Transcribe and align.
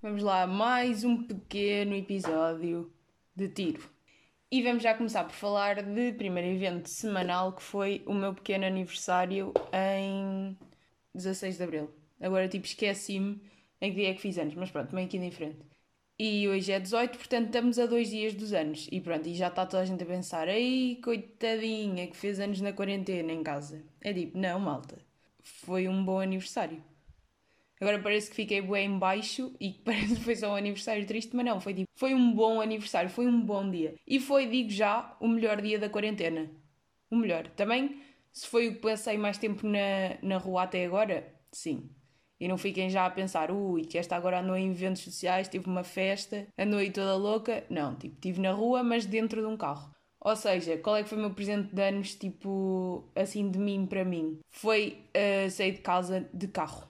Vamos 0.00 0.22
lá, 0.22 0.46
mais 0.46 1.02
um 1.02 1.24
pequeno 1.24 1.92
episódio 1.92 2.88
de 3.34 3.48
tiro. 3.48 3.90
E 4.48 4.62
vamos 4.62 4.84
já 4.84 4.94
começar 4.94 5.24
por 5.24 5.32
falar 5.32 5.82
de 5.82 6.12
primeiro 6.12 6.48
evento 6.54 6.88
semanal 6.88 7.52
que 7.52 7.62
foi 7.64 8.04
o 8.06 8.14
meu 8.14 8.32
pequeno 8.32 8.64
aniversário 8.64 9.52
em 9.72 10.56
16 11.12 11.56
de 11.56 11.62
Abril. 11.64 11.90
Agora, 12.20 12.46
tipo, 12.46 12.64
esqueci-me 12.64 13.42
em 13.80 13.90
que 13.90 13.96
dia 13.96 14.10
é 14.10 14.14
que 14.14 14.20
fiz 14.20 14.38
anos, 14.38 14.54
mas 14.54 14.70
pronto, 14.70 14.94
meio 14.94 15.08
que 15.08 15.16
indiferente. 15.16 15.58
E 16.16 16.48
hoje 16.48 16.70
é 16.70 16.78
18, 16.78 17.18
portanto 17.18 17.46
estamos 17.46 17.76
a 17.80 17.86
dois 17.86 18.08
dias 18.08 18.34
dos 18.34 18.52
anos. 18.52 18.88
E 18.92 19.00
pronto, 19.00 19.28
e 19.28 19.34
já 19.34 19.48
está 19.48 19.66
toda 19.66 19.82
a 19.82 19.86
gente 19.86 20.04
a 20.04 20.06
pensar, 20.06 20.46
ei, 20.46 21.00
coitadinha, 21.02 22.06
que 22.06 22.16
fez 22.16 22.38
anos 22.38 22.60
na 22.60 22.72
quarentena 22.72 23.32
em 23.32 23.42
casa. 23.42 23.82
É 24.00 24.14
tipo, 24.14 24.38
não, 24.38 24.60
malta, 24.60 24.96
foi 25.42 25.88
um 25.88 26.04
bom 26.04 26.20
aniversário. 26.20 26.80
Agora 27.80 28.00
parece 28.00 28.30
que 28.30 28.36
fiquei 28.36 28.60
bem 28.60 28.86
em 28.86 28.98
baixo 28.98 29.54
e 29.60 29.72
que 29.72 29.82
parece 29.84 30.16
que 30.16 30.22
foi 30.22 30.36
só 30.36 30.50
um 30.52 30.56
aniversário 30.56 31.06
triste, 31.06 31.34
mas 31.34 31.46
não, 31.46 31.60
foi 31.60 31.74
tipo, 31.74 31.88
foi 31.96 32.14
um 32.14 32.32
bom 32.34 32.60
aniversário, 32.60 33.10
foi 33.10 33.26
um 33.26 33.40
bom 33.40 33.70
dia. 33.70 33.94
E 34.06 34.18
foi, 34.18 34.46
digo 34.46 34.70
já, 34.70 35.16
o 35.20 35.28
melhor 35.28 35.60
dia 35.60 35.78
da 35.78 35.88
quarentena. 35.88 36.50
O 37.10 37.16
melhor. 37.16 37.48
Também, 37.48 38.00
se 38.32 38.46
foi 38.46 38.68
o 38.68 38.74
que 38.74 38.80
passei 38.80 39.16
mais 39.16 39.38
tempo 39.38 39.66
na, 39.66 40.18
na 40.22 40.38
rua 40.38 40.64
até 40.64 40.84
agora, 40.84 41.34
sim. 41.52 41.90
E 42.40 42.46
não 42.46 42.56
fiquem 42.56 42.88
já 42.88 43.04
a 43.04 43.10
pensar, 43.10 43.50
ui, 43.50 43.82
que 43.84 43.98
esta 43.98 44.14
agora 44.16 44.40
andou 44.40 44.56
em 44.56 44.70
eventos 44.70 45.02
sociais, 45.02 45.48
tive 45.48 45.66
uma 45.66 45.82
festa, 45.82 46.46
andou 46.56 46.78
aí 46.78 46.90
toda 46.90 47.16
louca. 47.16 47.64
Não, 47.68 47.96
tipo, 47.96 48.14
estive 48.14 48.40
na 48.40 48.52
rua, 48.52 48.82
mas 48.82 49.04
dentro 49.06 49.40
de 49.40 49.46
um 49.46 49.56
carro. 49.56 49.92
Ou 50.20 50.36
seja, 50.36 50.76
qual 50.78 50.96
é 50.96 51.02
que 51.02 51.08
foi 51.08 51.18
o 51.18 51.20
meu 51.20 51.34
presente 51.34 51.74
de 51.74 51.82
anos, 51.82 52.14
tipo, 52.14 53.10
assim, 53.14 53.50
de 53.50 53.58
mim 53.58 53.86
para 53.86 54.04
mim? 54.04 54.38
Foi 54.50 55.04
uh, 55.16 55.50
sair 55.50 55.72
de 55.72 55.80
casa 55.80 56.28
de 56.32 56.48
carro. 56.48 56.88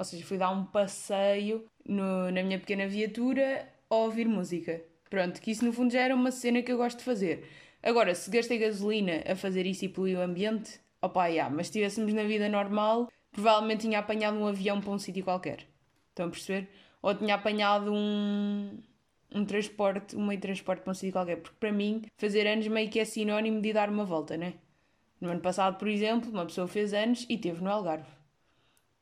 Ou 0.00 0.04
seja, 0.04 0.24
fui 0.24 0.38
dar 0.38 0.50
um 0.50 0.64
passeio 0.64 1.66
no, 1.86 2.30
na 2.30 2.42
minha 2.42 2.58
pequena 2.58 2.88
viatura 2.88 3.68
a 3.90 3.96
ouvir 3.96 4.26
música. 4.26 4.82
Pronto, 5.10 5.38
que 5.42 5.50
isso 5.50 5.62
no 5.62 5.74
fundo 5.74 5.92
já 5.92 6.00
era 6.00 6.14
uma 6.14 6.30
cena 6.30 6.62
que 6.62 6.72
eu 6.72 6.78
gosto 6.78 7.00
de 7.00 7.04
fazer. 7.04 7.46
Agora, 7.82 8.14
se 8.14 8.30
gastei 8.30 8.56
gasolina 8.56 9.22
a 9.30 9.36
fazer 9.36 9.66
isso 9.66 9.84
e 9.84 9.90
poluir 9.90 10.16
o 10.16 10.22
ambiente, 10.22 10.80
opá, 11.02 11.26
yeah, 11.26 11.54
mas 11.54 11.66
se 11.66 11.72
estivéssemos 11.72 12.14
na 12.14 12.24
vida 12.24 12.48
normal, 12.48 13.12
provavelmente 13.30 13.82
tinha 13.82 13.98
apanhado 13.98 14.38
um 14.38 14.46
avião 14.46 14.80
para 14.80 14.90
um 14.90 14.98
sítio 14.98 15.22
qualquer. 15.22 15.66
Estão 16.08 16.28
a 16.28 16.30
perceber? 16.30 16.70
Ou 17.02 17.14
tinha 17.14 17.34
apanhado 17.34 17.92
um, 17.92 18.78
um 19.34 19.44
transporte, 19.44 20.16
um 20.16 20.24
meio 20.24 20.38
de 20.38 20.46
transporte 20.46 20.80
para 20.80 20.92
um 20.92 20.94
sítio 20.94 21.12
qualquer. 21.12 21.36
Porque 21.42 21.58
para 21.60 21.72
mim, 21.72 22.06
fazer 22.16 22.46
anos 22.46 22.66
meio 22.68 22.88
que 22.88 23.00
é 23.00 23.04
sinónimo 23.04 23.60
de 23.60 23.70
dar 23.74 23.90
uma 23.90 24.06
volta, 24.06 24.38
né? 24.38 24.54
No 25.20 25.28
ano 25.28 25.40
passado, 25.40 25.76
por 25.76 25.88
exemplo, 25.88 26.30
uma 26.30 26.46
pessoa 26.46 26.66
fez 26.66 26.94
anos 26.94 27.26
e 27.28 27.36
teve 27.36 27.62
no 27.62 27.68
Algarve. 27.68 28.19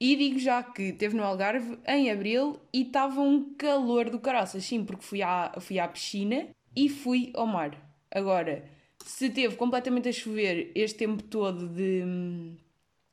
E 0.00 0.14
digo 0.14 0.38
já 0.38 0.62
que 0.62 0.92
teve 0.92 1.16
no 1.16 1.24
Algarve 1.24 1.78
em 1.86 2.10
abril 2.10 2.60
e 2.72 2.82
estava 2.82 3.20
um 3.20 3.54
calor 3.54 4.08
do 4.10 4.20
caraças, 4.20 4.64
sim, 4.64 4.84
porque 4.84 5.04
fui 5.04 5.22
à, 5.22 5.52
fui 5.60 5.78
à 5.78 5.88
piscina 5.88 6.48
e 6.76 6.88
fui 6.88 7.32
ao 7.34 7.46
mar. 7.46 7.76
Agora, 8.10 8.64
se 9.04 9.28
teve 9.30 9.56
completamente 9.56 10.08
a 10.08 10.12
chover 10.12 10.70
este 10.74 10.98
tempo 10.98 11.22
todo 11.24 11.68
de 11.68 12.04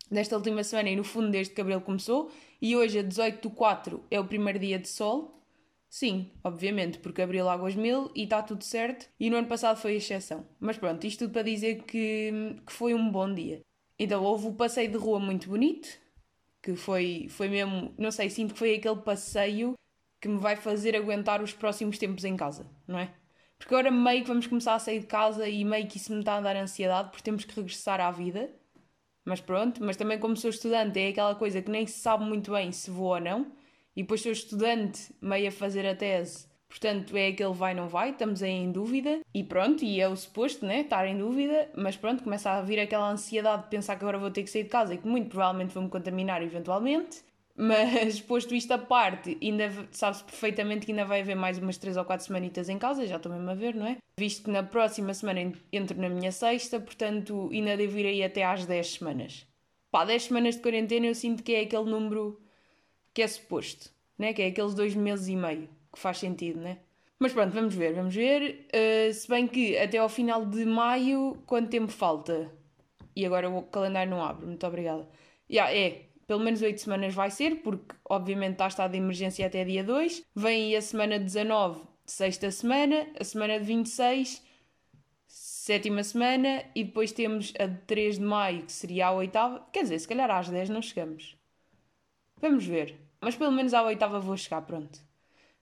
desta 0.09 0.35
última 0.35 0.63
semana 0.63 0.89
e 0.89 0.95
no 0.95 1.03
fundo 1.03 1.31
desde 1.31 1.53
que 1.53 1.61
abril 1.61 1.81
começou, 1.81 2.31
e 2.61 2.75
hoje 2.75 2.99
a 2.99 3.01
18 3.01 3.49
do 3.49 3.55
4 3.55 4.03
é 4.11 4.19
o 4.19 4.25
primeiro 4.25 4.59
dia 4.59 4.77
de 4.77 4.87
sol, 4.87 5.43
sim, 5.89 6.31
obviamente, 6.43 6.99
porque 6.99 7.21
abril 7.21 7.49
águas 7.49 7.75
mil 7.75 8.11
e 8.15 8.23
está 8.23 8.41
tudo 8.43 8.63
certo, 8.63 9.09
e 9.19 9.29
no 9.29 9.37
ano 9.37 9.47
passado 9.47 9.77
foi 9.77 9.95
exceção. 9.95 10.45
Mas 10.59 10.77
pronto, 10.77 11.05
isto 11.05 11.25
tudo 11.25 11.33
para 11.33 11.41
dizer 11.41 11.83
que, 11.83 12.31
que 12.65 12.71
foi 12.71 12.93
um 12.93 13.09
bom 13.09 13.33
dia. 13.33 13.61
Então 13.97 14.23
houve 14.23 14.47
o 14.47 14.53
passeio 14.53 14.91
de 14.91 14.97
rua 14.97 15.19
muito 15.19 15.49
bonito, 15.49 15.87
que 16.65 16.75
foi, 16.75 17.27
foi 17.29 17.47
mesmo, 17.47 17.93
não 17.97 18.11
sei, 18.11 18.29
sinto 18.29 18.53
que 18.53 18.59
foi 18.59 18.75
aquele 18.75 18.97
passeio 18.97 19.75
que 20.19 20.27
me 20.27 20.39
vai 20.39 20.55
fazer 20.55 20.95
aguentar 20.95 21.41
os 21.41 21.53
próximos 21.53 21.97
tempos 21.97 22.23
em 22.25 22.35
casa, 22.35 22.65
não 22.87 22.99
é? 22.99 23.13
Porque 23.57 23.73
agora 23.73 23.91
meio 23.91 24.21
que 24.21 24.27
vamos 24.27 24.47
começar 24.47 24.75
a 24.75 24.79
sair 24.79 24.99
de 24.99 25.07
casa 25.07 25.47
e 25.47 25.63
meio 25.63 25.87
que 25.87 25.97
isso 25.97 26.11
me 26.11 26.19
está 26.19 26.35
a 26.37 26.41
dar 26.41 26.55
ansiedade 26.55 27.09
porque 27.09 27.23
temos 27.23 27.45
que 27.45 27.55
regressar 27.55 28.01
à 28.01 28.11
vida 28.11 28.49
mas 29.25 29.41
pronto, 29.41 29.83
mas 29.83 29.97
também 29.97 30.19
como 30.19 30.37
sou 30.37 30.51
estudante 30.51 30.99
é 30.99 31.09
aquela 31.09 31.33
coisa 31.33 31.59
que 31.59 31.71
nem 31.71 31.87
se 31.87 31.99
sabe 31.99 32.23
muito 32.23 32.51
bem 32.51 32.71
se 32.71 32.91
vou 32.91 33.07
ou 33.07 33.19
não. 33.19 33.51
E 33.95 34.03
depois 34.03 34.21
sou 34.21 34.31
estudante, 34.31 35.13
meio 35.19 35.47
a 35.47 35.51
fazer 35.51 35.85
a 35.87 35.95
tese. 35.95 36.47
Portanto, 36.75 37.15
é 37.15 37.27
aquele 37.27 37.53
vai 37.53 37.73
não 37.73 37.87
vai, 37.87 38.09
estamos 38.09 38.43
aí 38.43 38.51
em 38.51 38.69
dúvida. 38.69 39.21
E 39.33 39.41
pronto, 39.45 39.85
e 39.85 40.01
é 40.01 40.09
o 40.09 40.15
suposto, 40.15 40.65
né? 40.65 40.81
Estar 40.81 41.07
em 41.07 41.17
dúvida. 41.17 41.69
Mas 41.73 41.95
pronto, 41.95 42.21
começa 42.21 42.51
a 42.51 42.61
vir 42.61 42.81
aquela 42.81 43.09
ansiedade 43.09 43.63
de 43.63 43.69
pensar 43.69 43.95
que 43.95 44.03
agora 44.03 44.17
vou 44.17 44.29
ter 44.29 44.43
que 44.43 44.49
sair 44.49 44.63
de 44.63 44.69
casa 44.69 44.93
e 44.93 44.97
que 44.97 45.07
muito 45.07 45.29
provavelmente 45.29 45.73
vou-me 45.73 45.89
contaminar 45.89 46.43
eventualmente. 46.43 47.23
Mas 47.55 48.19
posto 48.27 48.53
isto 48.53 48.73
à 48.73 48.77
parte, 48.77 49.37
ainda 49.41 49.71
sabe-se 49.89 50.25
perfeitamente 50.25 50.85
que 50.85 50.91
ainda 50.91 51.05
vai 51.05 51.21
haver 51.21 51.35
mais 51.37 51.57
umas 51.57 51.77
3 51.77 51.95
ou 51.95 52.03
4 52.03 52.25
semanitas 52.25 52.67
em 52.67 52.77
casa, 52.77 53.07
já 53.07 53.15
estou 53.15 53.31
mesmo 53.31 53.49
a 53.49 53.55
ver, 53.55 53.73
não 53.73 53.87
é? 53.87 53.95
Visto 54.19 54.43
que 54.43 54.51
na 54.51 54.61
próxima 54.61 55.13
semana 55.13 55.53
entro 55.71 55.97
na 55.97 56.09
minha 56.09 56.33
sexta, 56.33 56.77
portanto 56.77 57.49
ainda 57.53 57.77
devo 57.77 57.97
ir 57.99 58.05
aí 58.05 58.21
até 58.21 58.43
às 58.43 58.65
10 58.65 58.95
semanas. 58.95 59.47
Pá, 59.89 60.03
10 60.03 60.23
semanas 60.23 60.55
de 60.55 60.61
quarentena 60.61 61.05
eu 61.05 61.15
sinto 61.15 61.41
que 61.41 61.55
é 61.55 61.61
aquele 61.61 61.89
número 61.89 62.37
que 63.13 63.21
é 63.21 63.27
suposto, 63.29 63.91
né? 64.17 64.33
Que 64.33 64.41
é 64.41 64.47
aqueles 64.47 64.73
dois 64.73 64.93
meses 64.93 65.29
e 65.29 65.37
meio, 65.37 65.69
que 65.95 65.99
faz 65.99 66.19
sentido, 66.19 66.59
né? 66.59 66.77
Mas 67.17 67.31
pronto, 67.33 67.53
vamos 67.53 67.73
ver, 67.73 67.93
vamos 67.93 68.13
ver. 68.13 68.67
Uh, 68.73 69.13
se 69.13 69.27
bem 69.27 69.47
que 69.47 69.77
até 69.77 69.97
ao 69.97 70.09
final 70.09 70.45
de 70.45 70.65
maio, 70.65 71.41
quanto 71.47 71.69
tempo 71.69 71.91
falta? 71.91 72.51
E 73.15 73.25
agora 73.25 73.49
o 73.49 73.63
calendário 73.63 74.11
não 74.11 74.21
abre, 74.21 74.45
muito 74.45 74.67
obrigada. 74.67 75.07
Já, 75.49 75.69
yeah, 75.69 75.95
é, 75.95 76.05
pelo 76.27 76.41
menos 76.41 76.61
8 76.61 76.79
semanas 76.79 77.13
vai 77.13 77.31
ser, 77.31 77.61
porque 77.61 77.95
obviamente 78.09 78.53
está 78.53 78.67
estado 78.67 78.91
de 78.91 78.97
emergência 78.97 79.47
até 79.47 79.63
dia 79.63 79.83
2. 79.83 80.23
Vem 80.35 80.63
aí 80.63 80.75
a 80.75 80.81
semana 80.81 81.17
19, 81.17 81.81
sexta 82.05 82.51
semana, 82.51 83.07
a 83.17 83.23
semana 83.23 83.57
de 83.59 83.65
26, 83.65 84.43
sétima 85.27 86.03
semana, 86.03 86.63
e 86.75 86.83
depois 86.83 87.13
temos 87.13 87.53
a 87.57 87.67
de 87.67 87.77
3 87.83 88.19
de 88.19 88.25
maio, 88.25 88.63
que 88.63 88.71
seria 88.73 89.07
a 89.07 89.11
oitava. 89.13 89.65
Quer 89.71 89.83
dizer, 89.83 89.99
se 89.99 90.07
calhar 90.07 90.29
às 90.29 90.49
10 90.49 90.69
não 90.69 90.81
chegamos. 90.81 91.37
Vamos 92.41 92.65
ver. 92.65 92.99
Mas 93.21 93.35
pelo 93.35 93.51
menos 93.51 93.73
à 93.73 93.81
oitava 93.83 94.19
vou 94.19 94.35
chegar, 94.35 94.61
pronto. 94.61 94.99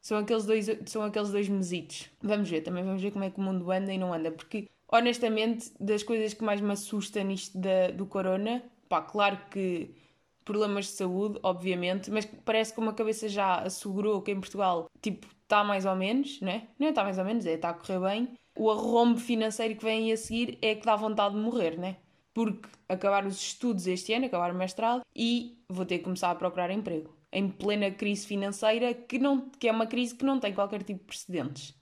São 0.03 0.17
aqueles 0.17 0.45
dois, 0.45 0.67
são 0.85 1.01
aqueles 1.01 1.31
dois 1.31 1.47
mesitos. 1.47 2.09
Vamos 2.21 2.49
ver, 2.49 2.59
também 2.59 2.83
vamos 2.83 3.01
ver 3.01 3.11
como 3.11 3.23
é 3.23 3.29
que 3.29 3.39
o 3.39 3.41
mundo 3.41 3.71
anda 3.71 3.91
e 3.91 3.97
não 3.97 4.13
anda, 4.13 4.29
porque 4.31 4.67
honestamente, 4.91 5.71
das 5.79 6.03
coisas 6.03 6.33
que 6.33 6.43
mais 6.43 6.59
me 6.59 6.73
assusta 6.73 7.23
nisto 7.23 7.57
da, 7.57 7.89
do 7.89 8.05
corona, 8.05 8.61
pá, 8.89 9.01
claro 9.01 9.39
que 9.49 9.95
problemas 10.43 10.87
de 10.87 10.91
saúde, 10.91 11.39
obviamente, 11.41 12.11
mas 12.11 12.25
parece 12.25 12.73
que 12.73 12.81
uma 12.81 12.91
cabeça 12.91 13.29
já 13.29 13.59
assegurou 13.59 14.21
que 14.21 14.31
em 14.31 14.39
Portugal, 14.41 14.87
tipo, 15.01 15.25
está 15.41 15.63
mais 15.63 15.85
ou 15.85 15.95
menos, 15.95 16.41
né? 16.41 16.67
Não 16.77 16.89
está 16.89 17.01
mais 17.01 17.17
ou 17.17 17.23
menos, 17.23 17.45
é, 17.45 17.53
está 17.53 17.69
a 17.69 17.73
correr 17.73 17.99
bem. 18.01 18.33
O 18.57 18.69
arrombo 18.69 19.17
financeiro 19.17 19.73
que 19.77 19.85
vem 19.85 20.11
a 20.11 20.17
seguir 20.17 20.57
é 20.61 20.75
que 20.75 20.85
dá 20.85 20.97
vontade 20.97 21.33
de 21.33 21.39
morrer, 21.39 21.79
né? 21.79 21.95
Porque 22.33 22.67
acabar 22.89 23.25
os 23.25 23.37
estudos 23.37 23.87
este 23.87 24.13
ano, 24.13 24.25
acabar 24.25 24.51
o 24.51 24.55
mestrado 24.55 25.01
e 25.15 25.57
vou 25.69 25.85
ter 25.85 25.99
que 25.99 26.03
começar 26.03 26.29
a 26.29 26.35
procurar 26.35 26.69
emprego. 26.71 27.22
Em 27.33 27.49
plena 27.49 27.91
crise 27.91 28.27
financeira, 28.27 28.93
que, 28.93 29.17
não, 29.19 29.49
que 29.49 29.67
é 29.67 29.71
uma 29.71 29.87
crise 29.87 30.15
que 30.15 30.23
não 30.23 30.39
tem 30.39 30.53
qualquer 30.53 30.83
tipo 30.83 30.99
de 30.99 31.05
precedentes. 31.07 31.75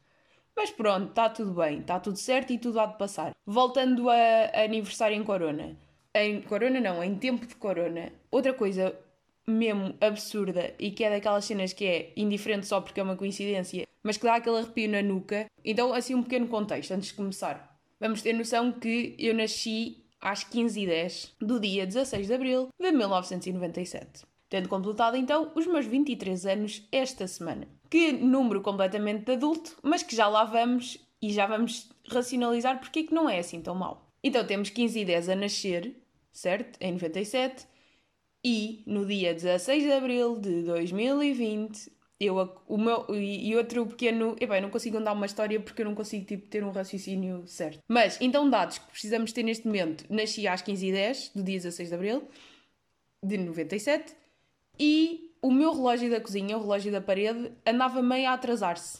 Mas 0.55 0.71
pronto, 0.71 1.09
está 1.09 1.29
tudo 1.29 1.53
bem, 1.53 1.79
está 1.79 1.99
tudo 1.99 2.17
certo 2.17 2.53
e 2.53 2.57
tudo 2.57 2.79
há 2.79 2.85
de 2.85 2.97
passar. 2.97 3.35
Voltando 3.45 4.09
a, 4.09 4.15
a 4.15 4.63
aniversário 4.63 5.15
em 5.17 5.23
Corona 5.23 5.77
em 6.13 6.41
corona 6.41 6.79
não, 6.79 7.03
em 7.03 7.15
tempo 7.15 7.45
de 7.45 7.55
corona, 7.55 8.11
outra 8.29 8.53
coisa 8.53 8.97
mesmo 9.47 9.95
absurda 9.99 10.73
e 10.77 10.91
que 10.91 11.03
é 11.03 11.09
daquelas 11.09 11.45
cenas 11.45 11.73
que 11.73 11.85
é 11.85 12.13
indiferente 12.15 12.67
só 12.67 12.79
porque 12.81 12.99
é 12.99 13.03
uma 13.03 13.15
coincidência, 13.15 13.87
mas 14.03 14.17
que 14.17 14.23
dá 14.23 14.35
aquele 14.35 14.57
arrepio 14.57 14.89
na 14.89 15.01
nuca. 15.01 15.45
Então, 15.63 15.93
assim, 15.93 16.15
um 16.15 16.23
pequeno 16.23 16.47
contexto 16.47 16.91
antes 16.91 17.09
de 17.09 17.15
começar. 17.15 17.79
Vamos 17.99 18.21
ter 18.21 18.33
noção 18.33 18.71
que 18.71 19.15
eu 19.17 19.33
nasci 19.33 20.03
às 20.19 20.43
15h10 20.43 21.31
do 21.39 21.59
dia 21.59 21.85
16 21.85 22.27
de 22.27 22.33
abril 22.33 22.69
de 22.79 22.91
1997. 22.91 24.30
Tendo 24.51 24.67
completado 24.67 25.15
então 25.15 25.49
os 25.55 25.65
meus 25.65 25.85
23 25.85 26.45
anos 26.45 26.85
esta 26.91 27.25
semana. 27.25 27.69
Que 27.89 28.11
número 28.11 28.59
completamente 28.59 29.23
de 29.23 29.31
adulto, 29.31 29.77
mas 29.81 30.03
que 30.03 30.13
já 30.13 30.27
lá 30.27 30.43
vamos 30.43 30.97
e 31.21 31.31
já 31.31 31.47
vamos 31.47 31.89
racionalizar 32.09 32.77
porque 32.81 32.99
é 32.99 33.03
que 33.03 33.13
não 33.13 33.29
é 33.29 33.39
assim 33.39 33.61
tão 33.61 33.73
mau. 33.73 34.11
Então 34.21 34.45
temos 34.45 34.69
15 34.69 34.99
e 34.99 35.05
10 35.05 35.29
a 35.29 35.35
nascer, 35.37 35.95
certo? 36.33 36.77
Em 36.81 36.91
97. 36.91 37.65
E 38.43 38.83
no 38.85 39.05
dia 39.05 39.33
16 39.33 39.83
de 39.83 39.91
abril 39.93 40.37
de 40.37 40.63
2020, 40.63 41.89
eu, 42.19 42.35
o 42.67 42.77
meu, 42.77 43.05
e 43.15 43.55
outro 43.55 43.85
pequeno. 43.85 44.35
Epá, 44.37 44.57
eu 44.57 44.63
não 44.63 44.69
consigo 44.69 44.97
andar 44.97 45.13
uma 45.13 45.27
história 45.27 45.61
porque 45.61 45.81
eu 45.81 45.85
não 45.85 45.95
consigo 45.95 46.25
tipo, 46.25 46.45
ter 46.47 46.61
um 46.61 46.71
raciocínio 46.71 47.47
certo. 47.47 47.79
Mas, 47.87 48.19
então, 48.19 48.49
dados 48.49 48.79
que 48.79 48.91
precisamos 48.91 49.31
ter 49.31 49.43
neste 49.43 49.65
momento: 49.65 50.03
nasci 50.09 50.45
às 50.45 50.61
15h10 50.61 51.31
do 51.35 51.41
dia 51.41 51.57
16 51.57 51.87
de 51.87 51.95
abril 51.95 52.27
de 53.23 53.37
97 53.37 54.19
e 54.81 55.31
o 55.41 55.51
meu 55.51 55.71
relógio 55.71 56.09
da 56.09 56.19
cozinha, 56.19 56.57
o 56.57 56.61
relógio 56.61 56.91
da 56.91 56.99
parede, 56.99 57.51
andava 57.65 58.01
meio 58.01 58.27
a 58.29 58.33
atrasar-se 58.33 58.99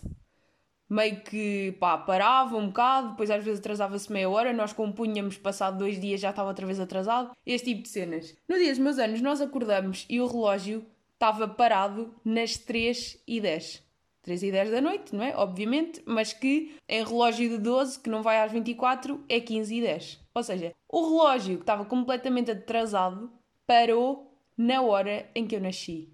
meio 0.92 1.22
que 1.22 1.72
pá, 1.80 1.98
parava 1.98 2.58
um 2.58 2.68
bocado, 2.68 3.12
depois 3.12 3.32
às 3.32 3.42
vezes 3.42 3.62
atrasava-se 3.62 4.12
meia 4.12 4.30
hora, 4.30 4.52
nós 4.52 4.74
compunhamos, 4.74 5.38
passado 5.38 5.78
dois 5.78 6.00
dias 6.00 6.20
já 6.20 6.32
estava 6.32 6.50
outra 6.50 6.66
vez 6.66 6.82
atrasado, 6.82 7.32
este 7.46 7.70
tipo 7.70 7.84
de 7.84 7.88
cenas. 7.88 8.36
No 8.48 8.58
dia 8.58 8.70
dos 8.72 8.78
meus 8.78 9.00
anos 9.00 9.22
nós 9.22 9.40
acordamos 9.40 10.06
e 10.10 10.20
o 10.20 10.28
relógio 10.28 10.86
estava 11.14 11.48
parado 11.48 12.14
nas 12.26 12.58
3 12.58 13.24
e 13.26 13.40
10. 13.40 13.82
3 14.22 14.44
e 14.44 14.52
10 14.52 14.72
da 14.72 14.82
noite, 14.82 15.16
não 15.16 15.24
é? 15.24 15.34
Obviamente, 15.38 16.04
mas 16.06 16.34
que 16.34 16.76
em 16.90 17.06
relógio 17.06 17.50
de 17.50 17.58
12, 17.58 18.02
que 18.02 18.10
não 18.10 18.22
vai 18.22 18.40
às 18.40 18.52
24, 18.52 19.24
é 19.30 19.40
15 19.40 19.74
e 19.74 19.82
10. 19.82 20.20
Ou 20.36 20.44
seja, 20.44 20.74
o 20.90 21.04
relógio 21.04 21.56
que 21.56 21.64
estava 21.64 21.86
completamente 21.86 22.52
atrasado 22.52 23.32
parou 23.66 24.31
na 24.58 24.82
hora 24.82 25.30
em 25.34 25.48
que 25.48 25.56
eu 25.56 25.62
nasci, 25.62 26.10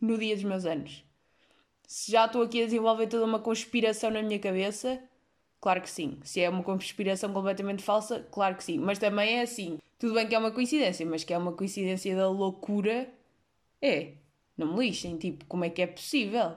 no 0.00 0.18
dia 0.18 0.34
dos 0.34 0.44
meus 0.44 0.64
anos. 0.64 1.04
Se 1.86 2.12
já 2.12 2.26
estou 2.26 2.42
aqui 2.42 2.62
a 2.62 2.64
desenvolver 2.64 3.06
toda 3.06 3.24
uma 3.24 3.38
conspiração 3.38 4.10
na 4.10 4.22
minha 4.22 4.38
cabeça, 4.38 5.02
claro 5.60 5.80
que 5.80 5.90
sim. 5.90 6.18
Se 6.22 6.40
é 6.40 6.48
uma 6.48 6.62
conspiração 6.62 7.32
completamente 7.32 7.82
falsa, 7.82 8.26
claro 8.30 8.56
que 8.56 8.64
sim. 8.64 8.78
Mas 8.78 8.98
também 8.98 9.38
é 9.38 9.42
assim. 9.42 9.78
Tudo 9.98 10.14
bem 10.14 10.26
que 10.26 10.34
é 10.34 10.38
uma 10.38 10.50
coincidência, 10.50 11.04
mas 11.06 11.24
que 11.24 11.32
é 11.32 11.38
uma 11.38 11.52
coincidência 11.52 12.16
da 12.16 12.28
loucura, 12.28 13.08
é. 13.80 14.14
Não 14.56 14.74
me 14.74 14.86
lixem, 14.86 15.16
tipo, 15.16 15.44
como 15.46 15.64
é 15.64 15.70
que 15.70 15.82
é 15.82 15.86
possível? 15.86 16.52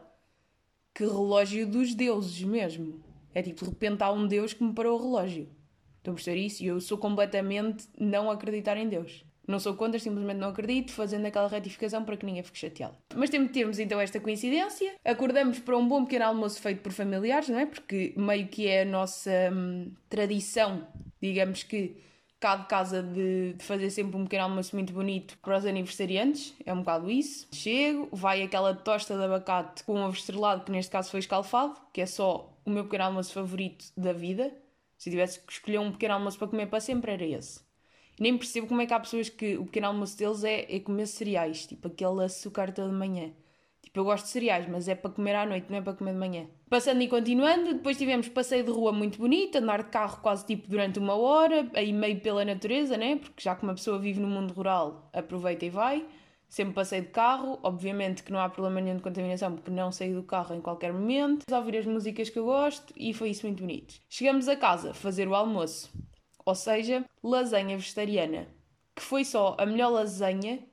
Que 0.94 1.04
relógio 1.04 1.68
dos 1.68 1.94
deuses 1.94 2.42
mesmo. 2.44 3.04
É 3.34 3.42
tipo, 3.42 3.64
de 3.64 3.70
repente 3.70 4.02
há 4.02 4.12
um 4.12 4.28
deus 4.28 4.54
que 4.54 4.64
me 4.64 4.74
parou 4.74 5.00
o 5.00 5.04
relógio. 5.04 5.50
Estão 5.98 6.14
a 6.14 6.16
perceber 6.16 6.40
isso? 6.40 6.64
E 6.64 6.68
eu 6.68 6.80
sou 6.80 6.98
completamente 6.98 7.88
não 8.00 8.32
acreditar 8.32 8.78
em 8.78 8.88
Deus. 8.88 9.24
Não 9.48 9.60
sou 9.60 9.76
contra, 9.76 9.98
simplesmente 9.98 10.38
não 10.38 10.50
acredito, 10.50 10.92
fazendo 10.92 11.26
aquela 11.26 11.48
retificação 11.48 12.04
para 12.04 12.18
que 12.18 12.26
ninguém 12.26 12.44
fique 12.44 12.58
chateado. 12.58 12.98
Mas 13.16 13.30
temos 13.30 13.80
então 13.80 14.00
esta 14.02 14.20
coincidência. 14.20 14.96
Acordamos 15.06 15.60
para 15.60 15.78
um 15.78 15.88
bom 15.88 16.04
pequeno 16.04 16.26
almoço 16.26 16.62
feito 16.62 16.82
por 16.82 16.92
familiares, 16.92 17.48
não 17.48 17.58
é? 17.58 17.66
Porque 17.66 18.14
meio 18.18 18.48
que 18.50 18.68
é 18.68 18.82
a 18.82 18.86
nossa 18.86 19.32
hum, 19.54 19.94
tradição, 20.10 20.86
digamos 21.22 21.64
que 21.64 21.96
cá 22.40 22.56
de 22.58 22.68
casa 22.68 23.02
de, 23.02 23.54
de, 23.54 23.64
fazer 23.64 23.90
sempre 23.90 24.16
um 24.18 24.24
pequeno 24.26 24.44
almoço 24.44 24.76
muito 24.76 24.94
bonito 24.94 25.38
para 25.40 25.58
os 25.58 25.66
aniversariantes, 25.66 26.54
é 26.66 26.74
um 26.74 26.80
bocado 26.80 27.10
isso. 27.10 27.48
Chego, 27.54 28.10
vai 28.12 28.44
aquela 28.44 28.76
tosta 28.76 29.18
de 29.18 29.24
abacate 29.24 29.84
com 29.86 30.02
ovo 30.02 30.16
estrelado, 30.16 30.64
que 30.64 30.72
neste 30.72 30.92
caso 30.92 31.10
foi 31.10 31.22
escalfado, 31.22 31.76
que 31.94 32.02
é 32.02 32.06
só 32.06 32.54
o 32.66 32.70
meu 32.70 32.84
pequeno 32.84 33.06
almoço 33.06 33.34
favorito 33.34 33.86
da 33.96 34.14
vida. 34.14 34.54
Se 34.98 35.10
tivesse 35.10 35.40
que 35.40 35.54
escolher 35.54 35.80
um 35.80 35.92
pequeno 35.92 36.16
almoço 36.16 36.38
para 36.38 36.48
comer 36.48 36.68
para 36.68 36.80
sempre, 36.80 37.12
era 37.12 37.26
esse 37.26 37.67
nem 38.20 38.38
percebo 38.38 38.68
como 38.68 38.82
é 38.82 38.86
que 38.86 38.94
há 38.94 39.00
pessoas 39.00 39.30
que 39.30 39.58
o 39.58 39.66
pequeno 39.66 39.88
almoço 39.88 40.18
deles 40.18 40.44
é, 40.44 40.66
é 40.76 40.80
comer 40.80 41.08
cereais, 41.08 41.66
tipo 41.66 41.88
aquele 41.88 42.24
açúcar 42.24 42.72
toda 42.72 42.90
de 42.90 42.96
manhã. 42.96 43.32
Tipo, 43.82 44.00
eu 44.00 44.04
gosto 44.04 44.26
de 44.26 44.32
cereais, 44.32 44.68
mas 44.68 44.88
é 44.88 44.96
para 44.96 45.12
comer 45.12 45.36
à 45.36 45.46
noite, 45.46 45.68
não 45.70 45.78
é 45.78 45.82
para 45.82 45.94
comer 45.94 46.12
de 46.12 46.20
manhã. 46.20 46.46
Passando 46.70 47.02
e 47.02 47.08
continuando, 47.08 47.76
depois 47.76 47.98
tivemos 47.98 48.28
passeio 48.28 48.64
de 48.64 48.72
rua 48.72 48.92
muito 48.92 49.18
bonito, 49.18 49.58
andar 49.58 49.84
de 49.84 49.90
carro 49.90 50.20
quase 50.22 50.46
tipo 50.46 50.68
durante 50.68 51.00
uma 51.00 51.16
hora, 51.16 51.70
aí 51.74 51.94
meio 51.94 52.20
pela 52.20 52.44
natureza, 52.44 52.98
né? 52.98 53.16
Porque 53.16 53.42
já 53.42 53.56
que 53.56 53.64
uma 53.64 53.74
pessoa 53.74 53.98
vive 53.98 54.20
no 54.20 54.28
mundo 54.28 54.54
rural, 54.54 55.10
aproveita 55.14 55.66
e 55.66 55.70
vai. 55.70 56.06
Sempre 56.50 56.74
passei 56.74 57.02
de 57.02 57.08
carro, 57.08 57.60
obviamente 57.62 58.24
que 58.24 58.32
não 58.32 58.40
há 58.40 58.50
problema 58.50 58.80
nenhum 58.82 58.98
de 58.98 59.04
contaminação 59.04 59.54
porque 59.54 59.70
não 59.70 59.92
saí 59.92 60.14
do 60.14 60.24
carro 60.24 60.56
em 60.56 60.62
qualquer 60.62 60.94
momento. 60.94 61.44
Ouvir 61.54 61.78
as 61.78 61.86
músicas 61.86 62.30
que 62.30 62.40
eu 62.40 62.46
gosto 62.46 62.94
e 62.96 63.14
foi 63.14 63.30
isso 63.30 63.46
muito 63.46 63.62
bonito. 63.62 63.96
Chegamos 64.10 64.48
a 64.48 64.56
casa, 64.56 64.94
fazer 64.94 65.28
o 65.28 65.36
almoço 65.36 65.92
ou 66.48 66.56
seja, 66.56 67.04
lasanha 67.22 67.78
vegetariana, 67.78 68.48
que 68.96 69.02
foi 69.02 69.26
só 69.26 69.58
a 69.60 69.66
melhor 69.66 69.90
lasanha. 69.90 70.66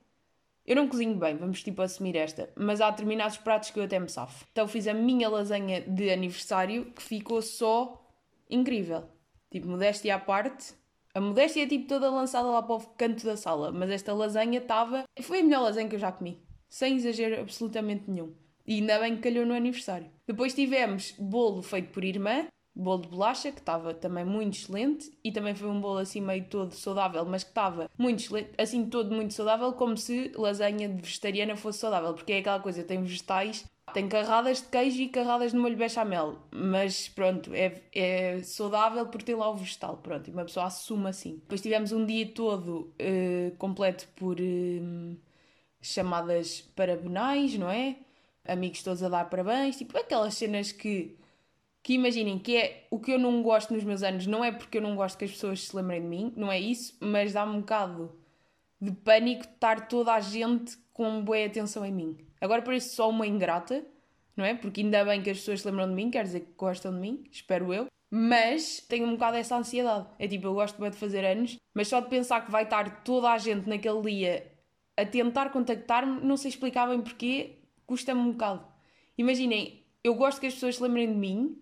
Eu 0.65 0.77
não 0.77 0.87
cozinho 0.87 1.19
bem, 1.19 1.37
vamos 1.37 1.65
tipo 1.65 1.83
assumir 1.83 2.15
esta, 2.15 2.49
mas 2.57 2.81
há 2.81 2.91
determinados 2.91 3.39
pratos 3.39 3.71
que 3.71 3.81
eu 3.81 3.83
até 3.83 3.99
me 3.99 4.09
safo. 4.09 4.47
Então 4.53 4.69
fiz 4.69 4.87
a 4.87 4.95
minha 4.95 5.29
lasanha 5.29 5.81
de 5.81 6.11
aniversário 6.13 6.93
que 6.93 7.03
ficou 7.03 7.43
só 7.43 8.09
incrível. 8.49 9.03
Tipo, 9.51 9.67
modéstia 9.67 10.15
à 10.15 10.19
parte. 10.21 10.75
A 11.13 11.21
modéstia 11.21 11.65
é 11.65 11.67
tipo 11.67 11.89
toda 11.89 12.09
lançada 12.09 12.47
lá 12.47 12.63
para 12.63 12.77
o 12.77 12.81
canto 12.81 13.25
da 13.25 13.37
sala, 13.37 13.73
mas 13.73 13.91
esta 13.91 14.15
lasanha 14.15 14.61
estava. 14.61 15.03
Foi 15.23 15.41
a 15.41 15.43
melhor 15.43 15.63
lasanha 15.63 15.89
que 15.89 15.97
eu 15.97 16.01
já 16.01 16.13
comi. 16.13 16.41
Sem 16.69 16.95
exagero 16.95 17.41
absolutamente 17.41 18.09
nenhum. 18.09 18.33
E 18.65 18.75
ainda 18.75 19.01
bem 19.01 19.17
que 19.17 19.23
calhou 19.23 19.45
no 19.45 19.55
aniversário. 19.55 20.09
Depois 20.25 20.55
tivemos 20.55 21.17
bolo 21.19 21.63
feito 21.63 21.91
por 21.91 22.05
irmã, 22.05 22.47
bolo 22.75 23.03
de 23.03 23.09
bolacha, 23.09 23.53
que 23.53 23.61
estava 23.61 23.95
também 23.95 24.25
muito 24.25 24.59
excelente, 24.59 25.13
e 25.23 25.31
também 25.31 25.55
foi 25.55 25.69
um 25.69 25.81
bolo 25.81 25.99
assim 25.99 26.21
meio 26.21 26.45
todo 26.45 26.75
saudável, 26.75 27.25
mas 27.25 27.45
que 27.45 27.51
estava 27.51 27.89
muito 27.97 28.21
excelente, 28.21 28.51
assim 28.59 28.87
todo 28.87 29.15
muito 29.15 29.33
saudável, 29.33 29.73
como 29.73 29.97
se 29.97 30.33
lasanha 30.37 30.89
vegetariana 30.89 31.57
fosse 31.57 31.79
saudável, 31.79 32.15
porque 32.15 32.33
é 32.33 32.39
aquela 32.39 32.61
coisa, 32.61 32.83
tem 32.83 33.03
vegetais, 33.03 33.65
tem 33.93 34.09
carradas 34.09 34.61
de 34.61 34.69
queijo 34.69 35.03
e 35.03 35.09
carradas 35.09 35.53
de 35.53 35.59
molho 35.59 35.77
bechamel, 35.77 36.39
mas 36.51 37.09
pronto, 37.09 37.55
é, 37.55 37.81
é 37.95 38.43
saudável 38.43 39.07
por 39.07 39.23
ter 39.23 39.37
lá 39.37 39.49
o 39.49 39.57
vegetal, 39.57 39.99
pronto, 39.99 40.29
e 40.29 40.33
uma 40.33 40.45
pessoa 40.45 40.67
assume 40.67 41.09
assim. 41.09 41.37
Depois 41.37 41.61
tivemos 41.61 41.93
um 41.93 42.05
dia 42.05 42.27
todo 42.27 42.93
uh, 43.01 43.57
completo 43.57 44.09
por 44.17 44.37
uh, 44.41 45.17
chamadas 45.81 46.63
parabenais, 46.75 47.57
não 47.57 47.71
é? 47.71 47.97
Amigos 48.47 48.83
todos 48.83 49.03
a 49.03 49.09
dar 49.09 49.31
parabéns, 49.31 49.77
tipo 49.77 49.97
aquelas 49.97 50.35
cenas 50.35 50.73
que 50.73 51.17
que 51.85 51.93
imaginem 51.93 52.39
que 52.39 52.57
é 52.57 52.87
o 52.91 52.99
que 52.99 53.13
eu 53.13 53.19
não 53.19 53.43
gosto 53.43 53.75
nos 53.75 53.85
meus 53.85 54.03
anos, 54.03 54.27
não 54.27 54.43
é 54.43 54.51
porque 54.51 54.79
eu 54.79 54.83
não 54.83 54.97
gosto 54.97 55.19
que 55.19 55.27
as 55.27 55.31
pessoas 55.31 55.65
se 55.65 55.77
lembrem 55.77 56.01
de 56.01 56.07
mim, 56.09 56.33
não 56.35 56.51
é 56.51 56.59
isso, 56.59 56.97
mas 56.99 57.35
dá-me 57.35 57.55
um 57.55 57.61
bocado 57.61 58.11
de 58.81 58.91
pânico 58.91 59.45
estar 59.45 59.87
toda 59.87 60.15
a 60.15 60.21
gente 60.21 60.79
com 60.95 61.23
boa 61.23 61.45
atenção 61.45 61.85
em 61.85 61.93
mim. 61.93 62.17
Agora 62.41 62.63
parece 62.63 62.95
só 62.95 63.11
uma 63.11 63.27
ingrata, 63.27 63.85
não 64.35 64.47
é? 64.47 64.55
Porque 64.55 64.81
ainda 64.81 65.05
bem 65.05 65.23
que 65.23 65.29
as 65.29 65.39
pessoas 65.39 65.61
se 65.61 65.69
lembram 65.69 65.87
de 65.87 65.95
mim, 65.95 66.11
quer 66.11 66.25
dizer 66.25 66.41
que 66.41 66.53
gostam 66.57 66.91
de 66.91 66.99
mim, 66.99 67.23
espero 67.31 67.73
eu. 67.73 67.87
Mas 68.11 68.81
tenho 68.89 69.07
um 69.07 69.13
bocado 69.13 69.37
essa 69.37 69.55
ansiedade. 69.55 70.07
É 70.19 70.27
tipo, 70.27 70.47
eu 70.47 70.55
gosto 70.55 70.81
bem 70.81 70.91
de 70.91 70.97
fazer 70.97 71.23
anos, 71.23 71.59
mas 71.75 71.89
só 71.89 72.01
de 72.01 72.09
pensar 72.09 72.47
que 72.47 72.51
vai 72.51 72.63
estar 72.63 73.05
toda 73.05 73.31
a 73.31 73.37
gente 73.37 73.69
naquele 73.69 74.01
dia 74.01 74.51
a 74.97 75.05
tentar 75.05 75.51
contactar-me, 75.51 76.23
não 76.23 76.39
sei 76.39 76.49
explicar 76.49 76.89
bem 76.89 77.03
porquê, 77.03 77.59
custa-me 77.85 78.21
um 78.21 78.33
bocado. 78.33 78.65
Imaginem, 79.19 79.85
eu 80.03 80.15
gosto 80.15 80.41
que 80.41 80.47
as 80.47 80.55
pessoas 80.55 80.77
se 80.77 80.83
lembrem 80.83 81.09
de 81.09 81.15
mim, 81.15 81.61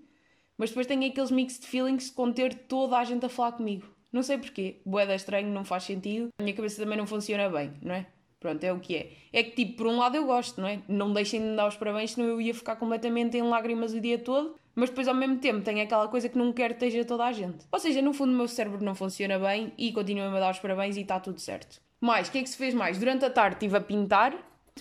mas 0.63 0.71
depois 0.71 0.87
tenho 0.87 1.05
aqueles 1.05 1.33
mixed 1.33 1.67
feelings 1.67 2.09
com 2.09 2.31
ter 2.31 2.55
toda 2.55 2.97
a 2.97 3.03
gente 3.03 3.27
a 3.27 3.29
falar 3.29 3.51
comigo. 3.51 3.85
Não 4.13 4.23
sei 4.23 4.39
porquê. 4.39 4.81
Boeda 4.87 5.13
estranho, 5.13 5.49
não 5.49 5.65
faz 5.65 5.83
sentido. 5.83 6.29
A 6.39 6.43
minha 6.45 6.55
cabeça 6.55 6.81
também 6.81 6.97
não 6.97 7.05
funciona 7.05 7.49
bem, 7.49 7.73
não 7.83 7.93
é? 7.93 8.07
Pronto, 8.39 8.63
é 8.63 8.73
o 8.73 8.79
que 8.79 8.95
é. 8.95 9.11
É 9.33 9.43
que, 9.43 9.57
tipo, 9.57 9.79
por 9.79 9.89
um 9.89 9.99
lado 9.99 10.15
eu 10.15 10.25
gosto, 10.25 10.61
não 10.61 10.69
é? 10.69 10.79
Não 10.87 11.13
deixem 11.13 11.41
de 11.41 11.47
me 11.47 11.57
dar 11.57 11.67
os 11.67 11.75
parabéns, 11.75 12.13
senão 12.13 12.29
eu 12.29 12.41
ia 12.41 12.55
ficar 12.55 12.77
completamente 12.77 13.37
em 13.37 13.43
lágrimas 13.43 13.93
o 13.93 14.01
dia 14.01 14.21
todo. 14.21 14.55
Mas 14.73 14.89
depois, 14.89 15.09
ao 15.09 15.17
mesmo 15.17 15.39
tempo, 15.39 15.63
tenho 15.63 15.83
aquela 15.83 16.07
coisa 16.07 16.29
que 16.29 16.39
não 16.39 16.53
quero 16.53 16.77
que 16.77 16.85
esteja 16.85 17.05
toda 17.05 17.25
a 17.25 17.33
gente. 17.33 17.67
Ou 17.73 17.81
seja, 17.81 18.01
no 18.01 18.13
fundo, 18.13 18.33
o 18.33 18.37
meu 18.37 18.47
cérebro 18.47 18.85
não 18.85 18.95
funciona 18.95 19.41
bem 19.41 19.73
e 19.77 19.91
continua-me 19.91 20.37
a 20.37 20.41
dar 20.41 20.53
os 20.53 20.61
parabéns 20.61 20.97
e 20.97 21.01
está 21.01 21.19
tudo 21.19 21.41
certo. 21.41 21.81
Mais, 22.01 22.29
o 22.29 22.31
que 22.31 22.39
é 22.39 22.43
que 22.45 22.49
se 22.49 22.57
fez 22.57 22.73
mais? 22.73 22.99
Durante 22.99 23.25
a 23.25 23.31
tarde 23.31 23.57
estive 23.57 23.79
a 23.79 23.81
pintar, 23.81 24.33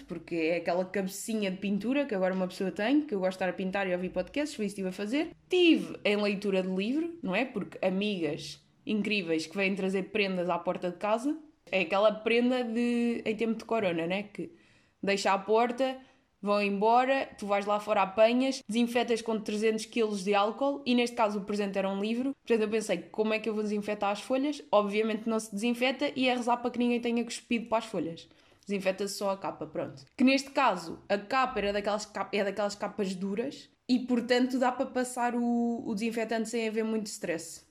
porque 0.07 0.35
é 0.35 0.57
aquela 0.57 0.85
cabecinha 0.85 1.51
de 1.51 1.57
pintura 1.57 2.05
que 2.05 2.15
agora 2.15 2.33
uma 2.33 2.47
pessoa 2.47 2.71
tem, 2.71 3.01
que 3.01 3.13
eu 3.13 3.19
gosto 3.19 3.31
de 3.31 3.35
estar 3.35 3.49
a 3.49 3.53
pintar 3.53 3.87
e 3.87 3.93
a 3.93 3.95
ouvir 3.95 4.09
podcasts, 4.09 4.55
foi 4.55 4.65
isso 4.65 4.75
que 4.75 4.81
estive 4.81 4.89
a 4.89 4.91
fazer. 4.91 5.35
Tive 5.49 5.99
em 6.05 6.15
leitura 6.15 6.63
de 6.63 6.69
livro, 6.69 7.17
não 7.21 7.35
é? 7.35 7.43
Porque 7.43 7.77
amigas 7.85 8.59
incríveis 8.85 9.45
que 9.45 9.55
vêm 9.55 9.75
trazer 9.75 10.03
prendas 10.03 10.49
à 10.49 10.57
porta 10.57 10.89
de 10.89 10.97
casa. 10.97 11.37
É 11.71 11.81
aquela 11.81 12.11
prenda 12.11 12.63
de 12.63 13.21
em 13.25 13.35
tempo 13.35 13.55
de 13.55 13.65
corona, 13.65 14.07
né? 14.07 14.23
Que 14.23 14.51
deixa 15.01 15.33
à 15.33 15.37
porta, 15.37 15.97
vão 16.41 16.61
embora, 16.61 17.29
tu 17.37 17.45
vais 17.45 17.65
lá 17.65 17.79
fora, 17.79 18.01
apanhas, 18.01 18.61
desinfetas 18.67 19.21
com 19.21 19.39
300 19.39 19.85
kg 19.85 20.15
de 20.23 20.33
álcool 20.33 20.81
e 20.85 20.95
neste 20.95 21.15
caso 21.15 21.39
o 21.39 21.43
presente 21.43 21.77
era 21.77 21.89
um 21.89 22.01
livro. 22.01 22.31
Portanto, 22.45 22.63
eu 22.63 22.69
pensei, 22.69 22.97
como 22.97 23.33
é 23.33 23.39
que 23.39 23.47
eu 23.47 23.53
vou 23.53 23.63
desinfetar 23.63 24.11
as 24.11 24.21
folhas? 24.21 24.61
Obviamente 24.71 25.29
não 25.29 25.39
se 25.39 25.53
desinfeta 25.53 26.11
e 26.15 26.27
é 26.27 26.35
rezar 26.35 26.57
para 26.57 26.71
que 26.71 26.79
ninguém 26.79 26.99
tenha 26.99 27.23
cuspido 27.23 27.67
para 27.67 27.77
as 27.77 27.85
folhas 27.85 28.27
desinfeta-se 28.65 29.15
só 29.15 29.31
a 29.31 29.37
capa, 29.37 29.65
pronto. 29.65 30.05
Que 30.15 30.23
neste 30.23 30.51
caso, 30.51 30.99
a 31.09 31.17
capa 31.17 31.59
era 31.59 31.73
daquelas, 31.73 32.05
capa, 32.05 32.35
é 32.35 32.43
daquelas 32.43 32.75
capas 32.75 33.15
duras 33.15 33.69
e, 33.87 33.99
portanto, 33.99 34.57
dá 34.59 34.71
para 34.71 34.85
passar 34.85 35.35
o, 35.35 35.83
o 35.85 35.93
desinfetante 35.93 36.49
sem 36.49 36.67
haver 36.67 36.83
muito 36.83 37.07
stress. 37.07 37.65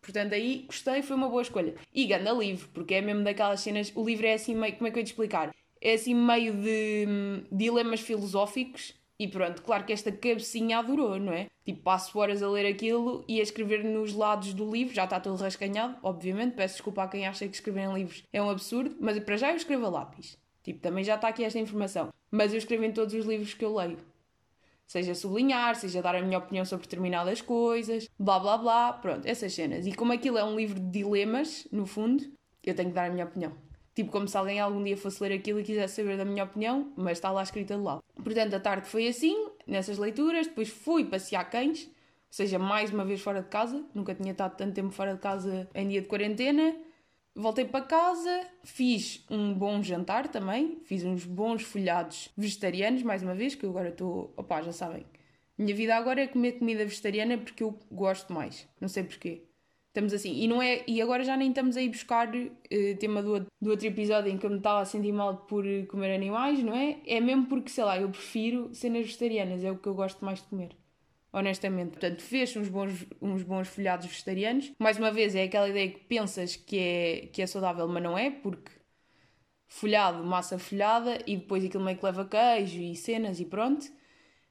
Portanto, 0.00 0.32
aí 0.32 0.64
gostei, 0.66 1.02
foi 1.02 1.16
uma 1.16 1.28
boa 1.28 1.42
escolha. 1.42 1.74
E 1.92 2.06
ganda 2.06 2.32
livro, 2.32 2.68
porque 2.72 2.94
é 2.94 3.00
mesmo 3.00 3.24
daquelas 3.24 3.60
cenas. 3.60 3.92
O 3.94 4.04
livro 4.04 4.26
é 4.26 4.34
assim 4.34 4.54
meio. 4.54 4.74
Como 4.76 4.88
é 4.88 4.90
que 4.90 4.96
eu 4.96 5.00
ia 5.00 5.04
te 5.04 5.08
explicar? 5.08 5.54
É 5.80 5.94
assim 5.94 6.14
meio 6.14 6.54
de 6.54 7.06
hum, 7.06 7.44
dilemas 7.52 8.00
filosóficos 8.00 8.94
e 9.18 9.26
pronto, 9.26 9.62
claro 9.62 9.84
que 9.84 9.92
esta 9.92 10.12
cabecinha 10.12 10.78
adorou, 10.78 11.18
não 11.18 11.32
é? 11.32 11.46
Tipo, 11.64 11.82
passo 11.82 12.16
horas 12.18 12.42
a 12.42 12.48
ler 12.48 12.66
aquilo 12.66 13.24
e 13.26 13.40
a 13.40 13.42
escrever 13.42 13.82
nos 13.82 14.14
lados 14.14 14.54
do 14.54 14.70
livro, 14.70 14.94
já 14.94 15.04
está 15.04 15.18
todo 15.18 15.40
rascanhado, 15.40 15.96
obviamente. 16.02 16.54
Peço 16.54 16.74
desculpa 16.74 17.02
a 17.02 17.08
quem 17.08 17.26
acha 17.26 17.48
que 17.48 17.54
escrever 17.54 17.82
em 17.82 17.94
livros 17.94 18.22
é 18.32 18.40
um 18.40 18.48
absurdo, 18.48 18.96
mas 19.00 19.18
para 19.18 19.36
já 19.36 19.50
eu 19.50 19.56
escrevo 19.56 19.86
a 19.86 19.90
lápis. 19.90 20.38
Tipo, 20.62 20.80
também 20.80 21.02
já 21.02 21.16
está 21.16 21.28
aqui 21.28 21.42
esta 21.42 21.58
informação. 21.58 22.10
Mas 22.30 22.52
eu 22.52 22.58
escrevo 22.58 22.84
em 22.84 22.92
todos 22.92 23.12
os 23.12 23.26
livros 23.26 23.54
que 23.54 23.64
eu 23.64 23.74
leio. 23.74 23.98
Seja 24.86 25.14
sublinhar, 25.14 25.74
seja 25.74 26.00
dar 26.00 26.14
a 26.14 26.22
minha 26.22 26.38
opinião 26.38 26.64
sobre 26.64 26.86
determinadas 26.86 27.42
coisas, 27.42 28.08
blá 28.18 28.38
blá 28.38 28.56
blá, 28.56 28.92
pronto, 28.92 29.26
essas 29.26 29.52
cenas. 29.52 29.86
E 29.86 29.92
como 29.92 30.12
aquilo 30.12 30.38
é 30.38 30.44
um 30.44 30.56
livro 30.56 30.78
de 30.78 30.90
dilemas, 30.90 31.66
no 31.72 31.84
fundo, 31.84 32.24
eu 32.64 32.74
tenho 32.74 32.88
que 32.88 32.94
dar 32.94 33.06
a 33.06 33.12
minha 33.12 33.24
opinião. 33.24 33.52
Tipo, 33.98 34.12
como 34.12 34.28
se 34.28 34.36
alguém 34.36 34.60
algum 34.60 34.80
dia 34.80 34.96
fosse 34.96 35.20
ler 35.20 35.32
aquilo 35.34 35.58
e 35.58 35.64
quisesse 35.64 35.96
saber 35.96 36.16
da 36.16 36.24
minha 36.24 36.44
opinião, 36.44 36.92
mas 36.94 37.18
está 37.18 37.32
lá 37.32 37.42
escrita 37.42 37.74
de 37.74 37.82
lado. 37.82 38.00
Portanto, 38.14 38.54
a 38.54 38.60
tarde 38.60 38.88
foi 38.88 39.08
assim, 39.08 39.48
nessas 39.66 39.98
leituras. 39.98 40.46
Depois 40.46 40.68
fui 40.68 41.04
passear 41.04 41.50
cães, 41.50 41.86
ou 41.86 41.90
seja, 42.30 42.60
mais 42.60 42.92
uma 42.92 43.04
vez 43.04 43.20
fora 43.20 43.42
de 43.42 43.48
casa. 43.48 43.84
Nunca 43.92 44.14
tinha 44.14 44.30
estado 44.30 44.56
tanto 44.56 44.72
tempo 44.72 44.92
fora 44.92 45.14
de 45.14 45.20
casa 45.20 45.68
em 45.74 45.88
dia 45.88 46.00
de 46.00 46.06
quarentena. 46.06 46.76
voltei 47.34 47.64
para 47.64 47.84
casa, 47.84 48.46
fiz 48.62 49.24
um 49.28 49.52
bom 49.52 49.82
jantar 49.82 50.28
também, 50.28 50.78
fiz 50.84 51.02
uns 51.02 51.24
bons 51.24 51.64
folhados 51.64 52.28
vegetarianos, 52.36 53.02
mais 53.02 53.24
uma 53.24 53.34
vez, 53.34 53.56
que 53.56 53.66
eu 53.66 53.70
agora 53.70 53.88
estou. 53.88 54.32
opá, 54.36 54.62
já 54.62 54.72
sabem. 54.72 55.04
Minha 55.58 55.74
vida 55.74 55.96
agora 55.96 56.22
é 56.22 56.28
comer 56.28 56.52
comida 56.52 56.84
vegetariana 56.84 57.36
porque 57.36 57.64
eu 57.64 57.76
gosto 57.90 58.32
mais. 58.32 58.68
Não 58.80 58.86
sei 58.86 59.02
porquê. 59.02 59.47
Estamos 59.88 60.12
assim. 60.12 60.32
E, 60.32 60.46
não 60.46 60.62
é, 60.62 60.84
e 60.86 61.02
agora 61.02 61.24
já 61.24 61.36
nem 61.36 61.48
estamos 61.48 61.76
aí 61.76 61.88
buscar 61.88 62.28
uh, 62.28 62.96
tema 63.00 63.22
do, 63.22 63.46
do 63.60 63.70
outro 63.70 63.86
episódio 63.86 64.30
em 64.30 64.38
que 64.38 64.46
eu 64.46 64.50
me 64.50 64.58
estava 64.58 64.80
a 64.80 64.84
sentir 64.84 65.12
mal 65.12 65.38
por 65.38 65.64
comer 65.88 66.14
animais, 66.14 66.62
não 66.62 66.74
é? 66.74 66.98
É 67.06 67.20
mesmo 67.20 67.46
porque, 67.46 67.70
sei 67.70 67.84
lá, 67.84 67.98
eu 67.98 68.08
prefiro 68.10 68.72
cenas 68.72 69.06
vegetarianas, 69.06 69.64
é 69.64 69.70
o 69.70 69.78
que 69.78 69.88
eu 69.88 69.94
gosto 69.94 70.24
mais 70.24 70.40
de 70.40 70.46
comer. 70.48 70.76
Honestamente. 71.32 71.90
Portanto, 71.90 72.22
fez 72.22 72.56
uns 72.56 72.68
bons, 72.68 73.06
uns 73.20 73.42
bons 73.42 73.68
folhados 73.68 74.06
vegetarianos. 74.06 74.72
Mais 74.78 74.98
uma 74.98 75.10
vez, 75.10 75.34
é 75.34 75.44
aquela 75.44 75.68
ideia 75.68 75.90
que 75.90 76.00
pensas 76.00 76.56
que 76.56 76.78
é, 76.78 77.28
que 77.32 77.42
é 77.42 77.46
saudável, 77.46 77.86
mas 77.88 78.02
não 78.02 78.16
é, 78.16 78.30
porque 78.30 78.70
folhado, 79.66 80.24
massa 80.24 80.58
folhada 80.58 81.18
e 81.26 81.36
depois 81.36 81.64
aquilo 81.64 81.84
meio 81.84 81.98
que 81.98 82.04
leva 82.04 82.24
queijo 82.24 82.80
e 82.80 82.96
cenas 82.96 83.38
e 83.40 83.44
pronto. 83.44 83.86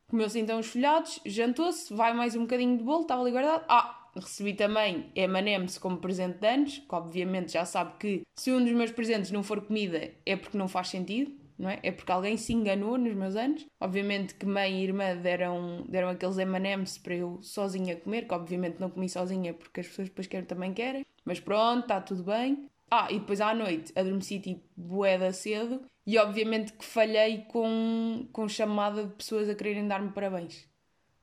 Comeu-se 0.07 0.39
então 0.39 0.59
os 0.59 0.67
folhados, 0.67 1.19
jantou-se, 1.25 1.93
vai 1.93 2.13
mais 2.13 2.35
um 2.35 2.41
bocadinho 2.41 2.77
de 2.77 2.83
bolo, 2.83 3.01
estava 3.01 3.21
ali 3.21 3.31
guardado. 3.31 3.65
Ah, 3.67 4.06
Recebi 4.19 4.53
também 4.53 5.11
M&M's 5.15 5.77
como 5.77 5.97
presente 5.97 6.39
de 6.39 6.47
anos, 6.47 6.77
que 6.79 6.95
obviamente 6.95 7.53
já 7.53 7.65
sabe 7.65 7.93
que 7.99 8.21
se 8.35 8.51
um 8.51 8.63
dos 8.63 8.73
meus 8.73 8.91
presentes 8.91 9.31
não 9.31 9.43
for 9.43 9.61
comida 9.61 10.11
é 10.25 10.35
porque 10.35 10.57
não 10.57 10.67
faz 10.67 10.89
sentido, 10.89 11.31
não 11.57 11.69
é? 11.69 11.79
É 11.81 11.91
porque 11.91 12.11
alguém 12.11 12.37
se 12.37 12.53
enganou 12.53 12.97
nos 12.97 13.15
meus 13.15 13.35
anos. 13.35 13.65
Obviamente 13.79 14.35
que 14.35 14.45
mãe 14.45 14.79
e 14.79 14.83
irmã 14.83 15.15
deram, 15.15 15.85
deram 15.89 16.09
aqueles 16.09 16.37
M&M's 16.37 16.97
para 16.97 17.15
eu 17.15 17.39
sozinha 17.41 17.95
comer, 17.95 18.27
que 18.27 18.33
obviamente 18.33 18.79
não 18.79 18.89
comi 18.89 19.09
sozinha 19.09 19.53
porque 19.53 19.79
as 19.79 19.87
pessoas 19.87 20.09
depois 20.09 20.27
querem, 20.27 20.45
também 20.45 20.73
querem. 20.73 21.05
Mas 21.25 21.39
pronto, 21.39 21.81
está 21.81 21.99
tudo 21.99 22.23
bem. 22.23 22.69
Ah, 22.89 23.07
e 23.11 23.19
depois 23.19 23.41
à 23.41 23.53
noite 23.53 23.91
adormeci 23.95 24.39
tipo 24.39 24.63
boeda 24.75 25.33
cedo 25.33 25.83
e 26.05 26.17
obviamente 26.17 26.71
que 26.71 26.85
falhei 26.85 27.39
com, 27.49 28.27
com 28.31 28.47
chamada 28.47 29.03
de 29.03 29.13
pessoas 29.15 29.49
a 29.49 29.55
quererem 29.55 29.87
dar-me 29.87 30.11
parabéns. 30.11 30.65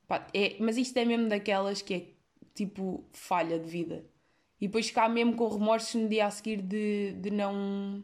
Pá, 0.06 0.26
é, 0.34 0.56
mas 0.60 0.76
isto 0.76 0.96
é 0.98 1.04
mesmo 1.06 1.28
daquelas 1.28 1.80
que 1.80 1.94
é 1.94 2.13
tipo 2.54 3.04
falha 3.12 3.58
de 3.58 3.68
vida. 3.68 4.04
E 4.61 4.66
depois 4.66 4.87
ficar 4.87 5.08
mesmo 5.08 5.34
com 5.34 5.49
remorsos 5.49 5.94
no 5.94 6.08
dia 6.08 6.26
a 6.26 6.30
seguir 6.30 6.62
de, 6.62 7.12
de 7.12 7.30
não, 7.30 8.02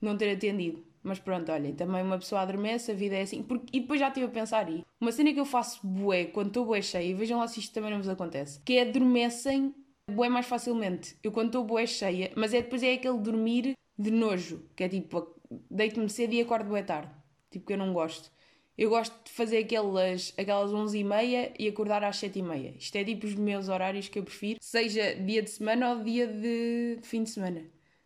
não 0.00 0.16
ter 0.16 0.30
atendido. 0.30 0.84
Mas 1.02 1.18
pronto, 1.18 1.50
olhem, 1.50 1.74
também 1.74 2.02
uma 2.02 2.18
pessoa 2.18 2.42
adormece, 2.42 2.92
a 2.92 2.94
vida 2.94 3.16
é 3.16 3.22
assim. 3.22 3.42
Porque, 3.42 3.76
e 3.76 3.80
depois 3.80 3.98
já 3.98 4.08
estive 4.08 4.26
a 4.26 4.30
pensar 4.30 4.66
aí. 4.66 4.84
Uma 5.00 5.10
cena 5.10 5.32
que 5.32 5.40
eu 5.40 5.46
faço 5.46 5.84
bué 5.86 6.26
quando 6.26 6.48
estou 6.48 6.66
bué 6.66 6.82
cheia, 6.82 7.16
vejam 7.16 7.38
lá 7.38 7.48
se 7.48 7.58
isto 7.58 7.72
também 7.72 7.90
não 7.90 7.98
vos 7.98 8.08
acontece, 8.08 8.60
que 8.60 8.74
é 8.74 8.82
adormecem 8.82 9.74
bué 10.10 10.28
mais 10.28 10.46
facilmente. 10.46 11.16
Eu 11.22 11.32
quando 11.32 11.46
estou 11.46 11.64
bué 11.64 11.86
cheia, 11.86 12.30
mas 12.36 12.52
é 12.52 12.60
depois 12.60 12.82
é 12.82 12.92
aquele 12.92 13.18
dormir 13.18 13.74
de 13.98 14.10
nojo, 14.10 14.62
que 14.76 14.84
é 14.84 14.88
tipo, 14.88 15.34
deito-me 15.70 16.08
cedo 16.08 16.34
e 16.34 16.40
acordo 16.42 16.68
bué 16.68 16.82
tarde. 16.82 17.10
Tipo, 17.50 17.66
que 17.66 17.72
eu 17.72 17.78
não 17.78 17.92
gosto. 17.92 18.30
Eu 18.76 18.90
gosto 18.90 19.14
de 19.24 19.30
fazer 19.30 19.58
aquelas, 19.58 20.32
aquelas 20.38 20.70
11h30 20.70 21.52
e 21.58 21.68
acordar 21.68 22.02
às 22.02 22.16
7h30. 22.16 22.76
Isto 22.78 22.96
é 22.96 23.04
tipo 23.04 23.26
os 23.26 23.34
meus 23.34 23.68
horários 23.68 24.08
que 24.08 24.18
eu 24.18 24.22
prefiro, 24.22 24.58
seja 24.62 25.14
dia 25.14 25.42
de 25.42 25.50
semana 25.50 25.90
ou 25.90 26.02
dia 26.02 26.26
de 26.26 26.98
fim 27.02 27.22
de 27.22 27.30
semana. 27.30 27.60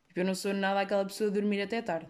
Tipo, 0.09 0.21
eu 0.21 0.25
não 0.25 0.35
sou 0.35 0.53
nada 0.53 0.81
aquela 0.81 1.05
pessoa 1.05 1.31
de 1.31 1.41
dormir 1.41 1.61
até 1.61 1.81
tarde. 1.83 2.09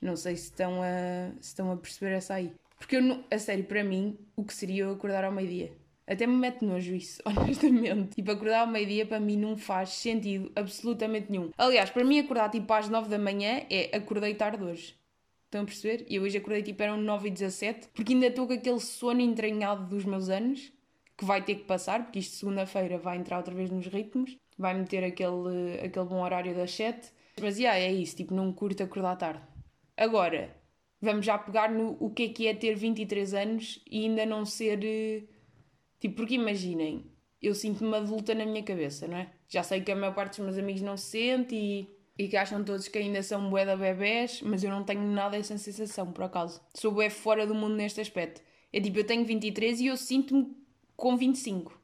Não 0.00 0.16
sei 0.16 0.36
se 0.36 0.44
estão 0.44 0.82
a, 0.82 1.32
se 1.40 1.48
estão 1.48 1.70
a 1.72 1.76
perceber 1.76 2.12
essa 2.12 2.34
aí. 2.34 2.52
Porque 2.78 2.96
eu, 2.96 3.02
não, 3.02 3.24
a 3.30 3.38
sério, 3.38 3.64
para 3.64 3.82
mim, 3.82 4.18
o 4.36 4.44
que 4.44 4.54
seria 4.54 4.84
eu 4.84 4.92
acordar 4.92 5.24
ao 5.24 5.32
meio-dia? 5.32 5.72
Até 6.06 6.26
me 6.26 6.36
mete 6.36 6.64
nojo 6.64 6.94
isso, 6.94 7.20
honestamente. 7.26 8.14
Tipo, 8.14 8.30
acordar 8.30 8.60
ao 8.60 8.66
meio-dia 8.66 9.06
para 9.06 9.18
mim 9.18 9.36
não 9.36 9.56
faz 9.56 9.90
sentido 9.90 10.52
absolutamente 10.54 11.30
nenhum. 11.30 11.50
Aliás, 11.58 11.90
para 11.90 12.04
mim 12.04 12.20
acordar 12.20 12.50
tipo 12.50 12.72
às 12.72 12.88
9 12.88 13.08
da 13.08 13.18
manhã 13.18 13.62
é 13.68 13.96
acordei 13.96 14.34
tarde 14.34 14.62
hoje. 14.62 14.94
Estão 15.56 15.62
a 15.62 15.66
perceber? 15.66 16.06
E 16.08 16.20
hoje 16.20 16.36
acordei 16.36 16.62
tipo 16.62 16.82
eram 16.82 16.98
9 16.98 17.28
e 17.28 17.30
17 17.30 17.88
porque 17.94 18.12
ainda 18.12 18.26
estou 18.26 18.46
com 18.46 18.52
aquele 18.52 18.80
sono 18.80 19.22
entranhado 19.22 19.86
dos 19.86 20.04
meus 20.04 20.28
anos 20.28 20.70
que 21.16 21.24
vai 21.24 21.42
ter 21.42 21.54
que 21.54 21.64
passar, 21.64 22.04
porque 22.04 22.18
isto 22.18 22.36
segunda-feira 22.36 22.98
vai 22.98 23.16
entrar 23.16 23.38
outra 23.38 23.54
vez 23.54 23.70
nos 23.70 23.86
ritmos, 23.86 24.36
vai 24.58 24.74
meter 24.74 25.02
aquele, 25.02 25.80
aquele 25.82 26.04
bom 26.04 26.22
horário 26.22 26.54
das 26.54 26.72
7. 26.72 27.10
Mas 27.40 27.58
yeah, 27.58 27.78
é 27.78 27.90
isso, 27.90 28.16
tipo, 28.16 28.34
não 28.34 28.52
curto 28.52 28.82
acordar 28.82 29.16
tarde. 29.16 29.42
Agora, 29.96 30.54
vamos 31.00 31.24
já 31.24 31.38
pegar 31.38 31.70
no 31.70 31.96
o 31.98 32.10
que 32.10 32.24
é 32.24 32.28
que 32.28 32.46
é 32.46 32.54
ter 32.54 32.74
23 32.74 33.32
anos 33.32 33.82
e 33.90 34.04
ainda 34.04 34.26
não 34.26 34.44
ser. 34.44 34.84
Eh, 34.84 35.22
tipo, 35.98 36.16
porque 36.16 36.34
imaginem, 36.34 37.10
eu 37.40 37.54
sinto-me 37.54 37.96
adulta 37.96 38.34
na 38.34 38.44
minha 38.44 38.62
cabeça, 38.62 39.08
não 39.08 39.16
é? 39.16 39.32
Já 39.48 39.62
sei 39.62 39.80
que 39.80 39.90
a 39.90 39.96
maior 39.96 40.14
parte 40.14 40.36
dos 40.36 40.44
meus 40.44 40.58
amigos 40.58 40.82
não 40.82 40.98
se 40.98 41.12
sente 41.12 41.54
e 41.54 41.95
e 42.18 42.28
que 42.28 42.36
acham 42.36 42.64
todos 42.64 42.88
que 42.88 42.98
ainda 42.98 43.22
são 43.22 43.50
bué 43.50 43.64
da 43.64 43.76
bebés, 43.76 44.40
mas 44.42 44.64
eu 44.64 44.70
não 44.70 44.84
tenho 44.84 45.02
nada 45.02 45.36
essa 45.36 45.56
sensação, 45.58 46.12
por 46.12 46.24
acaso. 46.24 46.60
Sou 46.74 46.90
bué 46.92 47.10
fora 47.10 47.46
do 47.46 47.54
mundo 47.54 47.76
neste 47.76 48.00
aspecto. 48.00 48.40
É 48.72 48.80
tipo, 48.80 48.98
eu 48.98 49.04
tenho 49.04 49.24
23 49.24 49.80
e 49.80 49.86
eu 49.86 49.96
sinto-me 49.96 50.56
com 50.96 51.16
25. 51.16 51.78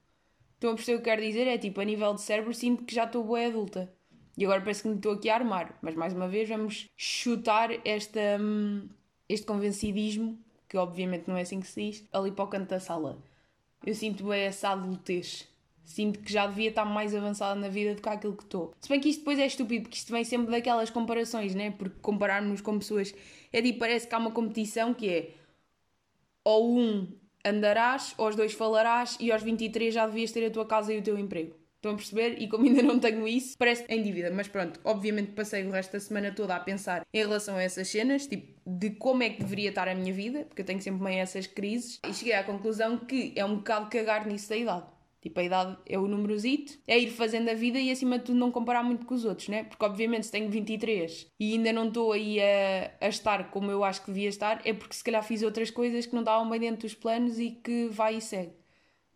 Estão 0.55 0.71
a 0.71 0.75
perceber 0.75 0.99
o 0.99 1.03
que 1.03 1.11
eu 1.11 1.13
quero 1.13 1.23
dizer? 1.23 1.47
É 1.47 1.59
tipo, 1.59 1.81
a 1.81 1.85
nível 1.85 2.15
de 2.15 2.23
cérebro, 2.23 2.55
sinto 2.55 2.85
que 2.85 2.95
já 2.95 3.05
estou 3.05 3.25
bué 3.25 3.47
adulta. 3.47 3.93
E 4.37 4.45
agora 4.45 4.61
parece 4.63 4.83
que 4.83 4.89
me 4.89 4.97
estou 4.97 5.13
aqui 5.13 5.29
a 5.29 5.35
armar. 5.35 5.79
Mas 5.83 5.95
mais 5.95 6.15
uma 6.15 6.29
vez, 6.29 6.49
vamos 6.49 6.89
chutar 6.97 7.71
esta, 7.87 8.21
hum, 8.41 8.89
este 9.29 9.45
convencidismo, 9.45 10.39
que 10.69 10.79
obviamente 10.79 11.29
não 11.29 11.37
é 11.37 11.43
assim 11.43 11.61
que 11.61 11.67
se 11.67 11.91
diz, 11.91 12.09
ali 12.13 12.31
para 12.31 12.45
o 12.45 12.49
canto 12.49 12.71
da 12.71 12.81
sala. 12.81 13.23
Eu 13.85 13.95
sinto 13.95 14.25
bué 14.25 14.45
essa 14.45 14.71
adultez 14.71 15.52
Sinto 15.85 16.21
que 16.21 16.33
já 16.33 16.47
devia 16.47 16.69
estar 16.69 16.85
mais 16.85 17.15
avançada 17.15 17.59
na 17.59 17.69
vida 17.69 17.95
do 17.95 18.03
que 18.03 18.09
aquilo 18.09 18.37
que 18.37 18.45
estou. 18.45 18.73
Se 18.81 18.89
bem 18.89 19.01
que 19.01 19.09
isto 19.09 19.21
depois 19.21 19.39
é 19.39 19.47
estúpido, 19.47 19.83
porque 19.83 19.99
isto 19.99 20.13
vem 20.13 20.25
sempre 20.25 20.51
daquelas 20.51 20.91
comparações, 20.91 21.55
né? 21.55 21.71
Porque 21.73 21.99
compararmos 22.01 22.61
com 22.61 22.79
pessoas. 22.79 23.15
É 23.53 23.61
tipo, 23.61 23.81
parece 23.81 24.07
que 24.07 24.15
há 24.15 24.19
uma 24.19 24.31
competição 24.31 24.95
que 24.95 25.09
é. 25.09 25.31
Ou 26.45 26.79
um 26.79 27.09
andarás, 27.45 28.15
ou 28.17 28.29
os 28.29 28.37
dois 28.37 28.53
falarás, 28.53 29.17
e 29.21 29.33
aos 29.33 29.43
23 29.43 29.93
já 29.93 30.07
devias 30.07 30.33
ter 30.33 30.47
a 30.47 30.51
tua 30.51 30.67
casa 30.67 30.93
e 30.93 30.99
o 30.99 31.03
teu 31.03 31.19
emprego. 31.19 31.57
Estão 31.77 31.93
a 31.93 31.97
perceber? 31.97 32.41
E 32.41 32.47
como 32.47 32.65
ainda 32.67 32.81
não 32.81 33.01
tenho 33.01 33.27
isso, 33.27 33.59
parece 33.59 33.85
em 33.89 34.03
dívida. 34.03 34.31
Mas 34.31 34.47
pronto, 34.47 34.79
obviamente 34.85 35.33
passei 35.33 35.67
o 35.67 35.71
resto 35.71 35.93
da 35.93 36.01
semana 36.01 36.31
toda 36.31 36.55
a 36.55 36.61
pensar 36.61 37.05
em 37.13 37.19
relação 37.19 37.57
a 37.57 37.63
essas 37.63 37.89
cenas, 37.89 38.27
tipo, 38.27 38.53
de 38.65 38.91
como 38.91 39.25
é 39.25 39.31
que 39.31 39.43
deveria 39.43 39.71
estar 39.71 39.89
a 39.89 39.95
minha 39.95 40.13
vida, 40.13 40.45
porque 40.45 40.63
eu 40.63 40.67
tenho 40.67 40.81
sempre 40.81 41.03
meio 41.03 41.19
essas 41.19 41.49
crises, 41.49 41.99
e 42.09 42.15
cheguei 42.15 42.35
à 42.35 42.45
conclusão 42.45 42.99
que 42.99 43.33
é 43.35 43.45
um 43.45 43.57
bocado 43.57 43.91
cagar 43.91 44.27
nisso 44.27 44.49
da 44.49 44.57
idade. 44.57 44.92
Tipo, 45.23 45.39
a 45.39 45.45
idade 45.45 45.79
é 45.87 45.97
o 45.97 46.09
numerosito, 46.09 46.77
é 46.85 46.99
ir 46.99 47.11
fazendo 47.11 47.49
a 47.49 47.55
vida 47.55 47.79
e 47.79 47.93
acima 47.93 48.19
de 48.19 48.25
tudo 48.25 48.39
não 48.39 48.51
comparar 48.51 48.83
muito 48.83 49.07
com 49.07 49.15
os 49.15 49.25
outros, 49.25 49.49
né? 49.49 49.63
Porque 49.63 49.85
obviamente 49.85 50.27
se 50.27 50.33
tenho 50.33 50.51
23 50.51 51.29
e 51.39 51.53
ainda 51.53 51.73
não 51.73 51.87
estou 51.87 52.11
aí 52.11 52.41
a, 52.41 52.91
a 53.01 53.09
estar 53.09 53.51
como 53.53 53.71
eu 53.71 53.85
acho 53.85 54.01
que 54.01 54.13
devia 54.13 54.29
estar, 54.29 54.61
é 54.67 54.73
porque 54.73 54.97
se 54.97 55.05
calhar 55.05 55.23
fiz 55.23 55.43
outras 55.45 55.71
coisas 55.71 56.07
que 56.07 56.13
não 56.13 56.23
estavam 56.23 56.51
bem 56.51 56.59
dentro 56.59 56.83
dos 56.89 56.95
planos 56.95 57.39
e 57.39 57.53
que 57.53 57.87
vai 57.89 58.17
e 58.17 58.21
segue. 58.21 58.53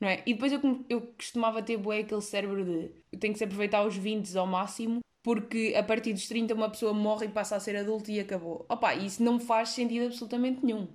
Não 0.00 0.08
é? 0.08 0.22
E 0.24 0.34
depois 0.34 0.52
eu, 0.52 0.60
eu 0.88 1.00
costumava 1.00 1.60
ter 1.60 1.76
bué 1.76 2.00
aquele 2.00 2.22
cérebro 2.22 2.64
de 2.64 2.90
eu 3.12 3.18
tenho 3.18 3.32
que 3.32 3.38
se 3.38 3.44
aproveitar 3.44 3.84
os 3.84 3.96
20 3.96 4.36
ao 4.38 4.46
máximo 4.46 5.00
porque 5.26 5.74
a 5.76 5.82
partir 5.82 6.12
dos 6.12 6.28
30 6.28 6.54
uma 6.54 6.70
pessoa 6.70 6.94
morre 6.94 7.26
e 7.26 7.28
passa 7.28 7.56
a 7.56 7.60
ser 7.60 7.74
adulta 7.74 8.12
e 8.12 8.20
acabou. 8.20 8.64
Opa, 8.68 8.94
isso 8.94 9.20
não 9.24 9.40
faz 9.40 9.70
sentido 9.70 10.06
absolutamente 10.06 10.64
nenhum. 10.64 10.86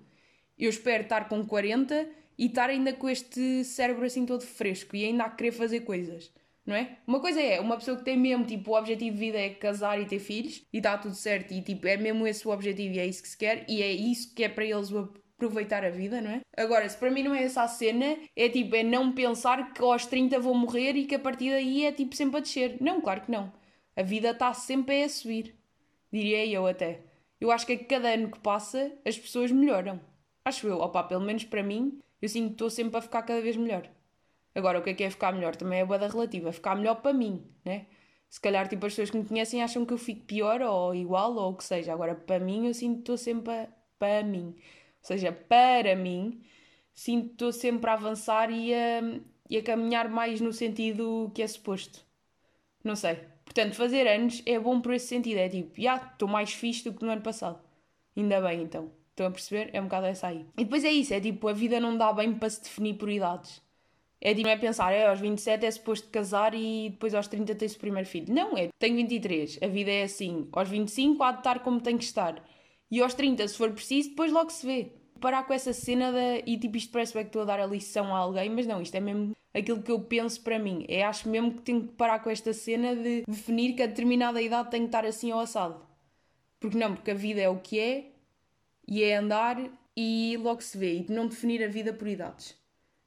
Eu 0.57 0.69
espero 0.69 1.03
estar 1.03 1.27
com 1.27 1.45
40 1.45 2.07
e 2.41 2.47
estar 2.47 2.71
ainda 2.71 2.91
com 2.91 3.07
este 3.07 3.63
cérebro 3.63 4.03
assim 4.03 4.25
todo 4.25 4.41
fresco 4.41 4.95
e 4.95 5.05
ainda 5.05 5.25
a 5.25 5.29
querer 5.29 5.51
fazer 5.51 5.81
coisas. 5.81 6.33
Não 6.65 6.75
é? 6.75 6.97
Uma 7.05 7.19
coisa 7.19 7.39
é, 7.39 7.59
uma 7.59 7.77
pessoa 7.77 7.95
que 7.95 8.03
tem 8.03 8.17
mesmo, 8.17 8.45
tipo, 8.45 8.71
o 8.71 8.77
objetivo 8.77 9.13
de 9.15 9.19
vida 9.19 9.37
é 9.37 9.49
casar 9.51 10.01
e 10.01 10.05
ter 10.05 10.17
filhos 10.17 10.65
e 10.73 10.77
está 10.77 10.97
tudo 10.97 11.13
certo 11.13 11.51
e, 11.53 11.61
tipo, 11.61 11.87
é 11.87 11.97
mesmo 11.97 12.25
esse 12.25 12.47
o 12.47 12.51
objetivo 12.51 12.95
e 12.95 12.99
é 12.99 13.05
isso 13.05 13.21
que 13.21 13.29
se 13.29 13.37
quer 13.37 13.63
e 13.69 13.83
é 13.83 13.91
isso 13.91 14.33
que 14.33 14.43
é 14.43 14.49
para 14.49 14.65
eles 14.65 14.91
aproveitar 14.91 15.85
a 15.85 15.91
vida, 15.91 16.19
não 16.19 16.31
é? 16.31 16.41
Agora, 16.57 16.89
se 16.89 16.97
para 16.97 17.11
mim 17.11 17.21
não 17.21 17.35
é 17.35 17.43
essa 17.43 17.61
a 17.61 17.67
cena, 17.67 18.17
é 18.35 18.49
tipo, 18.49 18.75
é 18.75 18.81
não 18.81 19.11
pensar 19.11 19.71
que 19.71 19.83
aos 19.83 20.07
30 20.07 20.39
vou 20.39 20.55
morrer 20.55 20.95
e 20.95 21.05
que 21.05 21.15
a 21.15 21.19
partir 21.19 21.51
daí 21.51 21.85
é 21.85 21.91
tipo 21.91 22.15
sempre 22.15 22.37
a 22.37 22.41
descer. 22.41 22.77
Não, 22.81 23.01
claro 23.01 23.21
que 23.21 23.31
não. 23.31 23.53
A 23.95 24.01
vida 24.01 24.31
está 24.31 24.51
sempre 24.53 25.03
a 25.03 25.09
subir. 25.09 25.55
Diria 26.11 26.43
eu 26.47 26.65
até. 26.65 27.01
Eu 27.39 27.51
acho 27.51 27.67
que 27.67 27.73
a 27.73 27.85
cada 27.85 28.09
ano 28.09 28.31
que 28.31 28.39
passa 28.39 28.91
as 29.05 29.17
pessoas 29.17 29.51
melhoram. 29.51 29.99
Acho 30.43 30.67
eu, 30.67 30.79
opá, 30.79 31.03
pelo 31.03 31.21
menos 31.21 31.43
para 31.43 31.61
mim, 31.61 32.01
eu 32.21 32.29
sinto 32.29 32.47
que 32.47 32.53
estou 32.53 32.69
sempre 32.69 32.97
a 32.97 33.01
ficar 33.01 33.23
cada 33.23 33.41
vez 33.41 33.57
melhor. 33.57 33.89
Agora, 34.53 34.79
o 34.79 34.83
que 34.83 34.89
é 34.91 34.93
que 34.93 35.03
é 35.03 35.09
ficar 35.09 35.31
melhor? 35.33 35.55
Também 35.55 35.79
é 35.79 35.85
boa 35.85 35.97
relativa. 36.07 36.51
Ficar 36.51 36.75
melhor 36.75 36.95
para 37.01 37.13
mim, 37.13 37.43
né? 37.63 37.87
Se 38.29 38.39
calhar, 38.39 38.67
tipo, 38.67 38.85
as 38.85 38.93
pessoas 38.93 39.09
que 39.11 39.17
me 39.17 39.25
conhecem 39.25 39.61
acham 39.63 39.85
que 39.85 39.93
eu 39.93 39.97
fico 39.97 40.25
pior 40.25 40.61
ou 40.61 40.95
igual 40.95 41.35
ou 41.35 41.51
o 41.51 41.55
que 41.55 41.63
seja. 41.63 41.93
Agora, 41.93 42.15
para 42.15 42.39
mim, 42.39 42.67
eu 42.67 42.73
sinto 42.73 42.95
que 42.95 43.01
estou 43.01 43.17
sempre 43.17 43.53
a... 43.53 43.67
para 43.99 44.23
mim. 44.23 44.55
Ou 44.55 44.55
seja, 45.01 45.31
para 45.31 45.95
mim, 45.95 46.41
sinto 46.93 47.27
que 47.27 47.31
estou 47.33 47.51
sempre 47.51 47.89
a 47.89 47.93
avançar 47.93 48.51
e 48.51 48.73
a, 48.73 49.01
e 49.49 49.57
a 49.57 49.63
caminhar 49.63 50.09
mais 50.09 50.39
no 50.41 50.53
sentido 50.53 51.31
que 51.35 51.41
é 51.41 51.47
suposto. 51.47 52.05
Não 52.83 52.95
sei. 52.95 53.15
Portanto, 53.45 53.75
fazer 53.75 54.07
anos 54.07 54.41
é 54.45 54.59
bom 54.59 54.79
por 54.81 54.93
esse 54.93 55.07
sentido. 55.07 55.37
É 55.39 55.49
tipo, 55.49 55.75
já, 55.75 55.93
yeah, 55.95 56.11
estou 56.13 56.27
mais 56.27 56.53
fixe 56.53 56.83
do 56.85 56.93
que 56.93 57.03
no 57.05 57.11
ano 57.11 57.21
passado. 57.21 57.61
Ainda 58.15 58.41
bem, 58.41 58.63
então. 58.63 58.91
Estão 59.21 59.27
a 59.27 59.31
perceber? 59.31 59.69
É 59.71 59.79
um 59.79 59.83
bocado 59.83 60.07
essa 60.07 60.27
aí. 60.27 60.45
E 60.57 60.63
depois 60.63 60.83
é 60.83 60.91
isso, 60.91 61.13
é 61.13 61.19
tipo, 61.19 61.47
a 61.47 61.53
vida 61.53 61.79
não 61.79 61.95
dá 61.95 62.11
bem 62.11 62.33
para 62.33 62.49
se 62.49 62.63
definir 62.63 62.95
por 62.95 63.09
idades. 63.09 63.61
É 64.19 64.33
tipo, 64.33 64.47
não 64.47 64.51
é 64.51 64.57
pensar, 64.57 64.91
é 64.91 65.07
aos 65.07 65.19
27 65.19 65.65
é 65.65 65.71
suposto 65.71 66.09
casar 66.09 66.53
e 66.53 66.89
depois 66.89 67.13
aos 67.13 67.27
30 67.27 67.55
tens 67.55 67.75
o 67.75 67.79
primeiro 67.79 68.07
filho. 68.07 68.33
Não, 68.33 68.57
é, 68.57 68.69
tenho 68.79 68.95
23, 68.95 69.59
a 69.61 69.67
vida 69.67 69.91
é 69.91 70.03
assim. 70.03 70.47
Aos 70.51 70.69
25 70.69 71.23
há 71.23 71.31
de 71.31 71.39
estar 71.39 71.59
como 71.59 71.81
tem 71.81 71.97
que 71.97 72.03
estar. 72.03 72.43
E 72.89 73.01
aos 73.01 73.13
30, 73.13 73.47
se 73.47 73.57
for 73.57 73.71
preciso, 73.71 74.09
depois 74.09 74.31
logo 74.31 74.49
se 74.49 74.65
vê. 74.65 74.91
Parar 75.19 75.43
com 75.43 75.53
essa 75.53 75.71
cena 75.71 76.11
da. 76.11 76.37
E 76.45 76.57
tipo, 76.57 76.77
isto 76.77 76.91
parece 76.91 77.13
bem 77.13 77.23
que 77.23 77.29
estou 77.29 77.43
a 77.43 77.45
dar 77.45 77.59
a 77.59 77.67
lição 77.67 78.15
a 78.15 78.17
alguém, 78.17 78.49
mas 78.49 78.65
não, 78.65 78.81
isto 78.81 78.95
é 78.95 78.99
mesmo 78.99 79.35
aquilo 79.53 79.81
que 79.81 79.91
eu 79.91 79.99
penso 79.99 80.41
para 80.41 80.57
mim. 80.57 80.83
É 80.87 81.03
acho 81.03 81.29
mesmo 81.29 81.53
que 81.53 81.61
tenho 81.61 81.83
que 81.83 81.93
parar 81.93 82.19
com 82.19 82.29
esta 82.29 82.53
cena 82.53 82.95
de 82.95 83.23
definir 83.27 83.73
que 83.73 83.83
a 83.83 83.87
determinada 83.87 84.41
idade 84.41 84.71
tem 84.71 84.81
que 84.81 84.87
estar 84.87 85.05
assim 85.05 85.31
ao 85.31 85.39
assado. 85.39 85.79
Porque 86.59 86.77
não, 86.77 86.95
porque 86.95 87.11
a 87.11 87.15
vida 87.15 87.41
é 87.41 87.49
o 87.49 87.59
que 87.59 87.79
é 87.79 88.10
e 88.87 89.03
é 89.03 89.17
andar 89.17 89.57
e 89.95 90.37
logo 90.39 90.61
se 90.61 90.77
vê. 90.77 90.97
E 90.97 91.11
não 91.11 91.27
definir 91.27 91.63
a 91.63 91.67
vida 91.67 91.93
por 91.93 92.07
idades. 92.07 92.55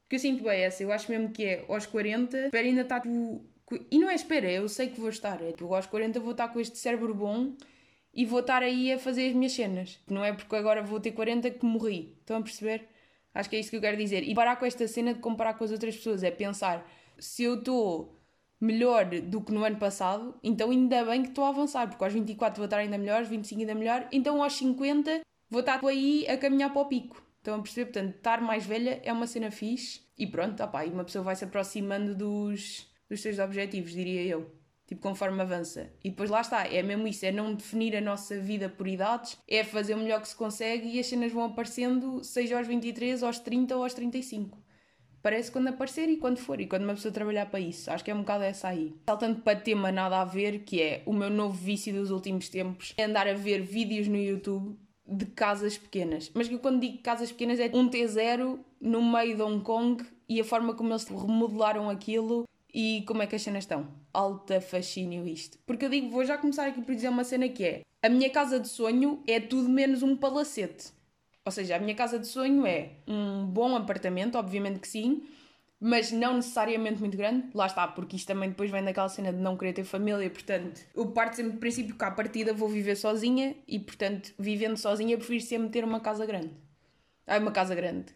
Porque 0.02 0.16
eu 0.16 0.21
sinto 0.21 0.45
bem 0.45 0.61
essa, 0.62 0.83
eu 0.83 0.93
acho 0.93 1.11
mesmo 1.11 1.31
que 1.31 1.45
é 1.45 1.64
aos 1.69 1.87
40, 1.87 2.47
espera 2.47 2.66
ainda 2.66 2.83
estar 2.83 3.00
tipo. 3.00 3.45
E 3.90 3.99
não 3.99 4.11
é 4.11 4.14
espera, 4.14 4.50
eu 4.50 4.69
sei 4.69 4.88
que 4.88 5.00
vou 5.00 5.09
estar. 5.09 5.43
É 5.43 5.52
tipo, 5.52 5.75
aos 5.75 5.87
40 5.87 6.21
vou 6.21 6.33
estar 6.33 6.49
com 6.49 6.61
este 6.61 6.76
cérebro 6.76 7.14
bom 7.14 7.54
e 8.12 8.25
vou 8.25 8.40
estar 8.40 8.62
aí 8.62 8.93
a 8.93 8.99
fazer 8.99 9.28
as 9.28 9.35
minhas 9.35 9.52
cenas. 9.52 9.99
Não 10.09 10.25
é 10.25 10.33
porque 10.33 10.54
agora 10.54 10.83
vou 10.83 11.00
ter 11.00 11.12
40 11.12 11.50
que 11.50 11.64
morri. 11.64 12.16
Estão 12.21 12.37
a 12.37 12.43
perceber? 12.43 12.87
Acho 13.35 13.50
que 13.50 13.57
é 13.57 13.61
isso 13.61 13.71
que 13.71 13.76
eu 13.76 13.81
quero 13.81 13.97
dizer. 13.97 14.23
E 14.23 14.35
parar 14.35 14.57
com 14.57 14.66
esta 14.66 14.87
cena 14.87 15.14
de 15.14 15.21
comparar 15.21 15.54
com 15.54 15.64
as 15.64 15.73
outras 15.73 15.97
pessoas. 15.97 16.23
É 16.23 16.31
pensar, 16.31 16.88
se 17.19 17.43
eu 17.43 17.54
estou 17.59 18.21
melhor 18.61 19.07
do 19.07 19.40
que 19.40 19.52
no 19.52 19.64
ano 19.64 19.76
passado, 19.76 20.35
então 20.43 20.71
ainda 20.71 21.04
bem 21.04 21.23
que 21.23 21.28
estou 21.28 21.45
a 21.45 21.49
avançar, 21.49 21.88
porque 21.88 22.04
aos 22.04 22.12
24 22.12 22.57
vou 22.57 22.64
estar 22.64 22.78
ainda 22.78 22.97
melhor, 22.97 23.19
aos 23.19 23.28
25 23.28 23.61
ainda 23.61 23.75
melhor, 23.75 24.09
então 24.12 24.43
aos 24.43 24.54
50 24.54 25.21
vou 25.50 25.60
estar 25.60 25.84
aí 25.84 26.26
a 26.28 26.36
caminhar 26.36 26.72
para 26.72 26.82
o 26.82 26.86
pico. 26.86 27.22
Estão 27.38 27.56
a 27.56 27.62
perceber? 27.62 27.92
Portanto, 27.92 28.16
estar 28.16 28.40
mais 28.40 28.64
velha 28.64 29.02
é 29.04 29.12
uma 29.12 29.26
cena 29.26 29.50
fixe 29.50 30.00
e 30.16 30.26
pronto, 30.26 30.62
opá, 30.62 30.86
e 30.86 30.90
uma 30.90 31.04
pessoa 31.04 31.22
vai 31.22 31.36
se 31.36 31.44
aproximando 31.44 32.14
dos, 32.14 32.88
dos 33.08 33.20
seus 33.20 33.38
objetivos, 33.38 33.92
diria 33.92 34.22
eu. 34.22 34.50
Tipo, 34.86 35.02
conforme 35.02 35.40
avança. 35.42 35.92
E 36.02 36.10
depois 36.10 36.30
lá 36.30 36.40
está, 36.40 36.66
é 36.66 36.82
mesmo 36.82 37.06
isso, 37.06 37.24
é 37.24 37.32
não 37.32 37.54
definir 37.54 37.96
a 37.96 38.00
nossa 38.00 38.38
vida 38.38 38.68
por 38.68 38.86
idades, 38.86 39.38
é 39.48 39.62
fazer 39.62 39.94
o 39.94 39.98
melhor 39.98 40.20
que 40.20 40.28
se 40.28 40.36
consegue 40.36 40.88
e 40.88 40.98
as 40.98 41.06
cenas 41.06 41.32
vão 41.32 41.44
aparecendo, 41.44 42.24
seja 42.24 42.56
aos 42.56 42.66
23, 42.66 43.22
aos 43.22 43.38
30 43.38 43.76
ou 43.76 43.82
aos 43.82 43.94
35. 43.94 44.58
Parece 45.22 45.50
quando 45.50 45.68
aparecer 45.68 46.08
e 46.08 46.18
quando 46.18 46.38
for, 46.38 46.60
e 46.60 46.66
quando 46.66 46.84
uma 46.84 46.94
pessoa 46.94 47.12
trabalhar 47.12 47.46
para 47.46 47.60
isso. 47.60 47.90
Acho 47.90 48.04
que 48.04 48.10
é 48.10 48.14
um 48.14 48.20
bocado 48.20 48.44
essa 48.44 48.68
aí. 48.68 48.94
Saltando 49.06 49.40
para 49.40 49.58
tema 49.58 49.90
nada 49.90 50.20
a 50.20 50.24
ver, 50.24 50.60
que 50.60 50.82
é 50.82 51.02
o 51.06 51.12
meu 51.14 51.30
novo 51.30 51.54
vício 51.54 51.94
dos 51.94 52.10
últimos 52.10 52.50
tempos, 52.50 52.92
é 52.96 53.04
andar 53.04 53.26
a 53.26 53.32
ver 53.32 53.62
vídeos 53.62 54.06
no 54.06 54.18
YouTube 54.18 54.78
de 55.06 55.26
casas 55.26 55.76
pequenas. 55.76 56.30
Mas 56.34 56.49
que 56.49 56.58
quando 56.58 56.80
digo 56.80 56.99
casas 56.99 57.30
pequenas 57.30 57.61
é 57.61 57.70
um 57.75 57.88
T0 57.88 58.58
no 58.80 59.02
meio 59.02 59.37
de 59.37 59.42
Hong 59.42 59.62
Kong 59.62 60.04
e 60.28 60.40
a 60.40 60.44
forma 60.44 60.75
como 60.75 60.92
eles 60.92 61.04
remodelaram 61.04 61.90
aquilo 61.90 62.44
e 62.73 63.04
como 63.06 63.23
é 63.23 63.26
que 63.26 63.37
as 63.37 63.42
cenas 63.42 63.64
estão. 63.64 63.87
Alta 64.12 64.61
fascínio 64.61 65.26
isto. 65.26 65.58
Porque 65.66 65.84
eu 65.84 65.90
digo, 65.90 66.11
vou 66.11 66.25
já 66.25 66.38
começar 66.38 66.66
aqui 66.66 66.82
por 66.82 66.94
dizer 66.94 67.08
uma 67.08 67.25
cena 67.25 67.49
que 67.49 67.64
é: 67.64 67.82
a 68.02 68.08
minha 68.08 68.30
casa 68.30 68.58
de 68.58 68.68
sonho 68.68 69.23
é 69.26 69.38
tudo 69.38 69.68
menos 69.68 70.02
um 70.02 70.16
palacete. 70.16 70.92
Ou 71.44 71.52
seja, 71.52 71.76
a 71.76 71.78
minha 71.78 71.94
casa 71.94 72.18
de 72.18 72.26
sonho 72.26 72.66
é 72.66 72.92
um 73.06 73.44
bom 73.44 73.76
apartamento, 73.76 74.38
obviamente 74.38 74.80
que 74.80 74.88
sim, 74.88 75.23
mas 75.81 76.11
não 76.12 76.35
necessariamente 76.37 77.00
muito 77.00 77.16
grande. 77.16 77.49
Lá 77.54 77.66
está, 77.66 77.87
porque 77.87 78.16
isto 78.16 78.26
também 78.26 78.49
depois 78.49 78.71
vem 78.71 78.85
daquela 78.85 79.09
cena 79.09 79.33
de 79.33 79.38
não 79.38 79.57
querer 79.57 79.73
ter 79.73 79.85
família, 79.85 80.28
portanto, 80.31 80.81
eu 80.95 81.07
parto 81.12 81.37
sempre 81.37 81.52
do 81.52 81.59
princípio 81.59 81.97
que 81.97 82.04
à 82.04 82.11
partida 82.11 82.52
vou 82.52 82.69
viver 82.69 82.97
sozinha 82.97 83.57
e, 83.66 83.78
portanto, 83.78 84.33
vivendo 84.38 84.76
sozinha, 84.76 85.16
prefiro 85.16 85.43
sempre 85.43 85.69
ter 85.71 85.85
uma 85.85 86.00
casa 86.00 86.25
grande. 86.26 86.50
Ah, 87.26 87.38
uma 87.38 87.52
casa 87.52 87.75
grande 87.75 88.14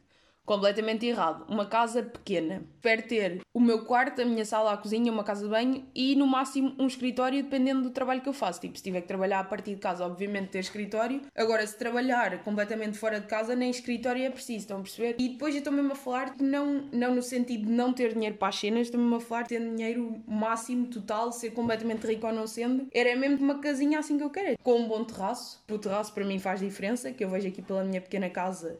completamente 0.48 1.04
errado. 1.04 1.44
Uma 1.46 1.66
casa 1.66 2.02
pequena. 2.02 2.62
Espero 2.76 3.02
ter 3.02 3.40
o 3.52 3.60
meu 3.60 3.84
quarto, 3.84 4.22
a 4.22 4.24
minha 4.24 4.46
sala, 4.46 4.72
a 4.72 4.76
cozinha, 4.78 5.12
uma 5.12 5.22
casa 5.22 5.44
de 5.44 5.50
banho 5.50 5.84
e 5.94 6.16
no 6.16 6.26
máximo 6.26 6.74
um 6.78 6.86
escritório, 6.86 7.42
dependendo 7.42 7.82
do 7.82 7.90
trabalho 7.90 8.22
que 8.22 8.28
eu 8.28 8.32
faço. 8.32 8.58
Tipo, 8.62 8.78
se 8.78 8.82
tiver 8.82 9.02
que 9.02 9.06
trabalhar 9.06 9.40
a 9.40 9.44
partir 9.44 9.74
de 9.74 9.80
casa, 9.80 10.06
obviamente 10.06 10.48
ter 10.48 10.60
escritório. 10.60 11.20
Agora, 11.36 11.66
se 11.66 11.76
trabalhar 11.76 12.42
completamente 12.42 12.96
fora 12.96 13.20
de 13.20 13.26
casa, 13.26 13.54
nem 13.54 13.68
escritório 13.68 14.24
é 14.24 14.30
preciso, 14.30 14.60
estão 14.60 14.78
a 14.78 14.82
perceber? 14.82 15.16
E 15.18 15.28
depois 15.28 15.54
eu 15.54 15.58
estou 15.58 15.72
mesmo 15.72 15.92
a 15.92 15.96
falar 15.96 16.34
que 16.34 16.42
não, 16.42 16.88
não 16.90 17.14
no 17.14 17.22
sentido 17.22 17.66
de 17.66 17.72
não 17.72 17.92
ter 17.92 18.14
dinheiro 18.14 18.36
para 18.36 18.48
as 18.48 18.56
cenas, 18.56 18.86
estou 18.86 18.98
mesmo 18.98 19.16
a 19.16 19.20
falar 19.20 19.42
de 19.42 19.48
ter 19.50 19.60
dinheiro 19.60 20.22
máximo, 20.26 20.86
total, 20.86 21.30
ser 21.30 21.50
completamente 21.50 22.06
rico 22.06 22.26
ou 22.26 22.32
não 22.32 22.46
sendo. 22.46 22.86
Era 22.94 23.14
mesmo 23.14 23.44
uma 23.44 23.58
casinha 23.58 23.98
assim 23.98 24.16
que 24.16 24.24
eu 24.24 24.30
quero. 24.30 24.56
Com 24.62 24.80
um 24.80 24.88
bom 24.88 25.04
terraço. 25.04 25.62
O 25.70 25.76
terraço 25.76 26.14
para 26.14 26.24
mim 26.24 26.38
faz 26.38 26.60
diferença, 26.60 27.12
que 27.12 27.22
eu 27.22 27.28
vejo 27.28 27.48
aqui 27.48 27.60
pela 27.60 27.84
minha 27.84 28.00
pequena 28.00 28.30
casa 28.30 28.78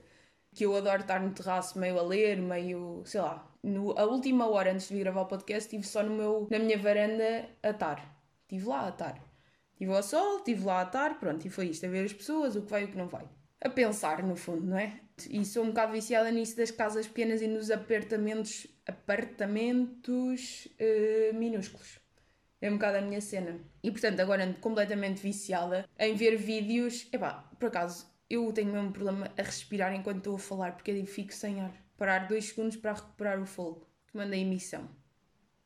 que 0.59 0.67
eu 0.67 0.77
adoro 0.77 1.03
estar 1.03 1.21
no 1.21 1.31
terraço 1.31 1.79
meio 1.79 1.97
a 2.01 2.03
ler, 2.03 2.37
meio, 2.37 3.01
sei 3.07 3.21
lá. 3.21 3.49
No, 3.63 3.97
a 3.97 4.05
última 4.05 4.49
hora 4.49 4.73
antes 4.73 4.89
de 4.89 4.95
vir 4.95 5.05
gravar 5.05 5.21
o 5.21 5.27
podcast 5.27 5.67
estive 5.67 5.87
só 5.87 6.03
no 6.03 6.11
meu, 6.11 6.49
na 6.51 6.59
minha 6.59 6.77
varanda 6.77 7.49
a 7.63 7.71
estar. 7.71 8.21
Estive 8.43 8.67
lá 8.67 8.87
a 8.87 8.89
estar. 8.89 9.25
Estive 9.75 9.95
ao 9.95 10.03
sol, 10.03 10.39
estive 10.39 10.65
lá 10.65 10.81
a 10.81 10.83
estar, 10.83 11.21
pronto, 11.21 11.47
e 11.47 11.49
foi 11.49 11.67
isto, 11.67 11.87
a 11.87 11.89
ver 11.89 12.05
as 12.05 12.13
pessoas, 12.13 12.57
o 12.57 12.63
que 12.63 12.71
vai 12.71 12.83
e 12.83 12.85
o 12.87 12.89
que 12.89 12.99
não 12.99 13.07
vai. 13.07 13.25
A 13.61 13.69
pensar, 13.69 14.21
no 14.25 14.35
fundo, 14.35 14.67
não 14.67 14.77
é? 14.77 14.99
E 15.31 15.45
sou 15.45 15.63
um 15.63 15.69
bocado 15.69 15.93
viciada 15.93 16.29
nisso 16.33 16.57
das 16.57 16.73
casas 16.73 17.07
pequenas 17.07 17.41
e 17.41 17.47
nos 17.47 17.71
apartamentos, 17.71 18.67
apartamentos 18.85 20.67
uh, 20.81 21.35
minúsculos. 21.37 22.01
É 22.61 22.69
um 22.69 22.75
bocado 22.75 22.99
a 22.99 23.01
minha 23.01 23.21
cena. 23.21 23.61
E 23.81 23.93
portanto, 23.93 24.19
agora 24.19 24.43
ando 24.43 24.59
completamente 24.59 25.23
viciada 25.23 25.89
em 25.97 26.17
ver 26.17 26.37
vídeos. 26.37 27.07
Epá, 27.13 27.49
por 27.61 27.67
acaso, 27.67 28.09
eu 28.31 28.53
tenho 28.53 28.73
mesmo 28.73 28.93
problema 28.93 29.31
a 29.37 29.43
respirar 29.43 29.95
enquanto 29.95 30.19
estou 30.19 30.37
a 30.37 30.39
falar, 30.39 30.73
porque 30.73 30.91
eu 30.91 31.07
fico 31.07 31.33
sem 31.33 31.61
ar. 31.61 31.73
Parar 31.97 32.29
dois 32.29 32.47
segundos 32.47 32.77
para 32.77 32.93
recuperar 32.93 33.41
o 33.41 33.47
fogo 33.47 33.87
que 34.07 34.17
manda 34.17 34.35
a 34.35 34.39
emissão. 34.39 34.89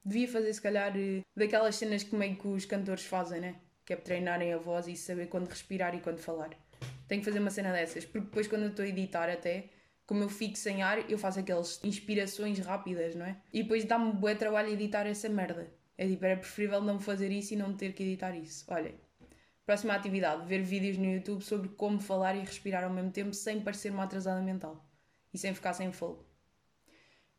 Devia 0.05 0.29
fazer, 0.29 0.53
se 0.53 0.61
calhar, 0.61 0.96
eh, 0.96 1.22
daquelas 1.37 1.77
cenas 1.77 2.03
que 2.03 2.14
meio 2.14 2.37
que 2.37 2.48
os 2.48 2.64
cantores 2.64 3.05
fazem, 3.05 3.40
né? 3.40 3.57
Que 3.85 3.92
é 3.92 3.96
treinarem 3.96 4.53
a 4.53 4.59
voz 4.59 4.88
e 4.88 4.96
saber 4.96 5.27
quando 5.27 5.48
respirar 5.48 5.94
e 5.94 6.01
quando 6.01 6.18
falar. 6.18 6.51
Tenho 7.07 7.20
que 7.20 7.25
fazer 7.25 7.38
uma 7.38 7.51
cena 7.51 7.72
dessas, 7.72 8.05
porque 8.05 8.27
depois, 8.27 8.48
quando 8.48 8.62
eu 8.62 8.70
estou 8.70 8.85
a 8.85 8.88
editar, 8.88 9.29
até 9.29 9.68
como 10.07 10.22
eu 10.25 10.29
fico 10.29 10.57
sem 10.57 10.83
ar, 10.83 11.11
eu 11.11 11.18
faço 11.18 11.38
aquelas 11.40 11.83
inspirações 11.85 12.59
rápidas, 12.59 13.14
não 13.14 13.27
é? 13.27 13.37
E 13.53 13.62
depois 13.62 13.85
dá-me 13.85 14.07
um 14.07 14.12
bom 14.12 14.35
trabalho 14.35 14.70
editar 14.70 15.07
essa 15.07 15.29
merda. 15.29 15.72
É 15.96 16.07
tipo, 16.07 16.25
era 16.25 16.37
preferível 16.37 16.81
não 16.81 16.98
fazer 16.98 17.31
isso 17.31 17.55
e 17.55 17.57
não 17.57 17.77
ter 17.77 17.92
que 17.92 18.03
editar 18.03 18.35
isso. 18.37 18.64
Olha, 18.68 18.94
Próxima 19.64 19.94
atividade: 19.94 20.46
ver 20.46 20.62
vídeos 20.62 20.98
no 20.98 21.07
YouTube 21.07 21.42
sobre 21.42 21.68
como 21.70 22.01
falar 22.01 22.35
e 22.35 22.40
respirar 22.40 22.85
ao 22.85 22.90
mesmo 22.90 23.11
tempo 23.11 23.33
sem 23.33 23.61
parecer 23.61 23.92
uma 23.92 24.05
atrasada 24.05 24.40
mental 24.40 24.85
e 25.33 25.38
sem 25.38 25.55
ficar 25.55 25.72
sem 25.72 25.92
fogo. 25.92 26.33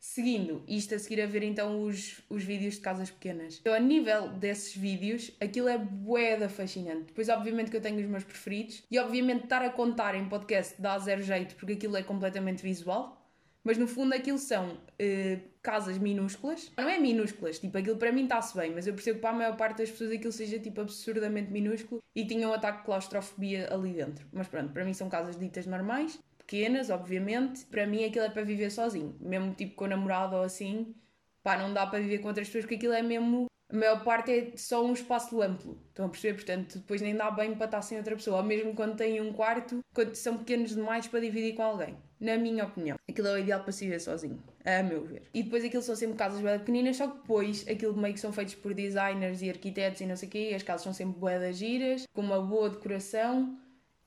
Seguindo, 0.06 0.66
isto 0.68 0.94
a 0.94 1.00
seguir 1.00 1.22
a 1.22 1.26
ver 1.26 1.44
então 1.44 1.82
os, 1.82 2.22
os 2.30 2.44
vídeos 2.44 2.74
de 2.76 2.82
casas 2.82 3.10
pequenas. 3.10 3.60
Então, 3.62 3.74
a 3.74 3.80
nível 3.80 4.28
desses 4.34 4.76
vídeos, 4.76 5.32
aquilo 5.40 5.70
é 5.70 5.78
boeda 5.78 6.50
fascinante. 6.50 7.06
Depois, 7.06 7.30
obviamente, 7.30 7.72
que 7.72 7.78
eu 7.78 7.82
tenho 7.82 8.02
os 8.02 8.06
meus 8.06 8.26
preferidos 8.26 8.84
e, 8.92 9.00
obviamente, 9.00 9.46
estar 9.46 9.62
a 9.62 9.70
contar 9.70 10.14
em 10.14 10.28
podcast 10.28 10.80
dá 10.82 11.00
zero 11.00 11.22
jeito 11.22 11.56
porque 11.56 11.74
aquilo 11.74 11.96
é 11.96 12.04
completamente 12.04 12.62
visual. 12.62 13.23
Mas 13.64 13.78
no 13.78 13.88
fundo 13.88 14.14
aquilo 14.14 14.38
são 14.38 14.74
uh, 14.74 15.42
casas 15.62 15.98
minúsculas. 15.98 16.72
Não 16.78 16.90
é 16.90 17.00
minúsculas, 17.00 17.60
tipo, 17.60 17.78
aquilo 17.78 17.98
para 17.98 18.12
mim 18.12 18.24
está-se 18.24 18.58
bem, 18.58 18.72
mas 18.72 18.86
eu 18.86 18.94
percebo 18.94 19.18
que 19.18 19.22
para 19.22 19.30
a 19.30 19.38
maior 19.38 19.56
parte 19.56 19.78
das 19.78 19.90
pessoas 19.90 20.12
aquilo 20.12 20.32
seja 20.32 20.60
tipo 20.60 20.82
absurdamente 20.82 21.50
minúsculo 21.52 22.02
e 22.14 22.26
tinha 22.26 22.48
um 22.48 22.54
ataque 22.54 22.80
de 22.80 22.86
claustrofobia 22.86 23.74
ali 23.74 23.94
dentro. 23.94 24.28
Mas 24.34 24.48
pronto, 24.48 24.74
para 24.74 24.84
mim 24.84 24.94
são 24.94 25.10
casas 25.10 25.40
ditas 25.40 25.66
normais, 25.66 26.20
pequenas, 26.38 26.90
obviamente. 26.90 27.66
Para 27.66 27.88
mim 27.88 28.04
aquilo 28.04 28.26
é 28.26 28.30
para 28.30 28.44
viver 28.44 28.70
sozinho, 28.70 29.16
mesmo 29.22 29.54
tipo 29.54 29.76
com 29.76 29.88
namorado 29.88 30.36
ou 30.36 30.44
assim. 30.44 30.94
Pá, 31.42 31.58
não 31.58 31.74
dá 31.74 31.86
para 31.88 32.00
viver 32.00 32.20
com 32.20 32.28
outras 32.28 32.48
pessoas 32.48 32.66
porque 32.66 32.76
aquilo 32.76 32.94
é 32.94 33.02
mesmo 33.02 33.48
a 33.74 33.76
maior 33.76 34.04
parte 34.04 34.32
é 34.32 34.52
só 34.56 34.86
um 34.86 34.94
espaço 34.94 35.42
amplo. 35.42 35.82
Estão 35.90 36.06
a 36.06 36.10
perceber? 36.10 36.36
Portanto, 36.36 36.78
depois 36.78 37.02
nem 37.02 37.16
dá 37.16 37.32
bem 37.32 37.56
para 37.56 37.66
estar 37.66 37.82
sem 37.82 37.98
outra 37.98 38.16
pessoa. 38.16 38.38
Ou 38.38 38.44
mesmo 38.44 38.76
quando 38.76 38.96
têm 38.96 39.20
um 39.20 39.34
quarto, 39.34 39.80
quando 39.92 40.14
são 40.14 40.38
pequenos 40.38 40.76
demais 40.76 41.08
para 41.08 41.20
dividir 41.20 41.56
com 41.56 41.64
alguém. 41.64 41.98
Na 42.20 42.38
minha 42.38 42.66
opinião. 42.66 42.98
Aquilo 43.10 43.30
é 43.30 43.34
o 43.34 43.38
ideal 43.40 43.64
para 43.64 43.72
se 43.72 43.86
viver 43.86 44.00
sozinho. 44.00 44.42
A 44.64 44.84
meu 44.84 45.04
ver. 45.04 45.24
E 45.34 45.42
depois 45.42 45.66
aquilo 45.66 45.82
são 45.82 45.96
sempre 45.96 46.16
casas 46.16 46.40
bem 46.40 46.60
pequeninas, 46.60 46.98
só 46.98 47.08
que 47.08 47.18
depois 47.18 47.68
aquilo 47.68 47.98
meio 47.98 48.14
que 48.14 48.20
são 48.20 48.32
feitos 48.32 48.54
por 48.54 48.76
designers 48.76 49.42
e 49.42 49.50
arquitetos 49.50 50.02
e 50.02 50.06
não 50.06 50.16
sei 50.16 50.30
o 50.30 50.32
quê. 50.32 50.54
As 50.56 50.62
casas 50.62 50.84
são 50.84 50.94
sempre 50.94 51.20
boedas 51.20 51.58
giras, 51.58 52.06
com 52.14 52.22
uma 52.22 52.40
boa 52.40 52.70
decoração 52.70 53.58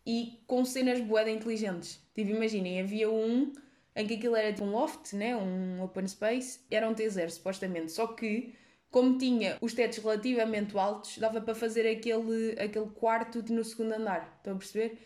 e 0.07 0.45
com 0.47 0.65
cenas 0.65 1.01
boedas 1.01 1.35
inteligentes. 1.35 2.01
Tipo, 2.15 2.31
imaginem, 2.31 2.81
havia 2.81 3.11
um 3.11 3.53
em 3.97 4.07
que 4.07 4.15
aquilo 4.15 4.37
era 4.37 4.63
um 4.63 4.71
loft, 4.71 5.13
né? 5.15 5.35
um 5.35 5.83
open 5.83 6.07
space, 6.07 6.61
era 6.71 6.89
um 6.89 6.95
T0 6.95 7.31
supostamente. 7.31 7.91
Só 7.91 8.07
que 8.07 8.55
como 8.91 9.19
tinha 9.19 9.59
os 9.61 9.75
tetos 9.75 9.99
relativamente 9.99 10.77
altos, 10.77 11.19
dava 11.19 11.41
para 11.41 11.55
fazer 11.55 11.89
aquele, 11.89 12.53
aquele 12.59 12.91
quarto 12.91 13.43
no 13.53 13.65
segundo 13.65 13.93
andar. 13.93 14.37
Estão 14.39 14.55
a 14.55 14.57
perceber? 14.57 14.99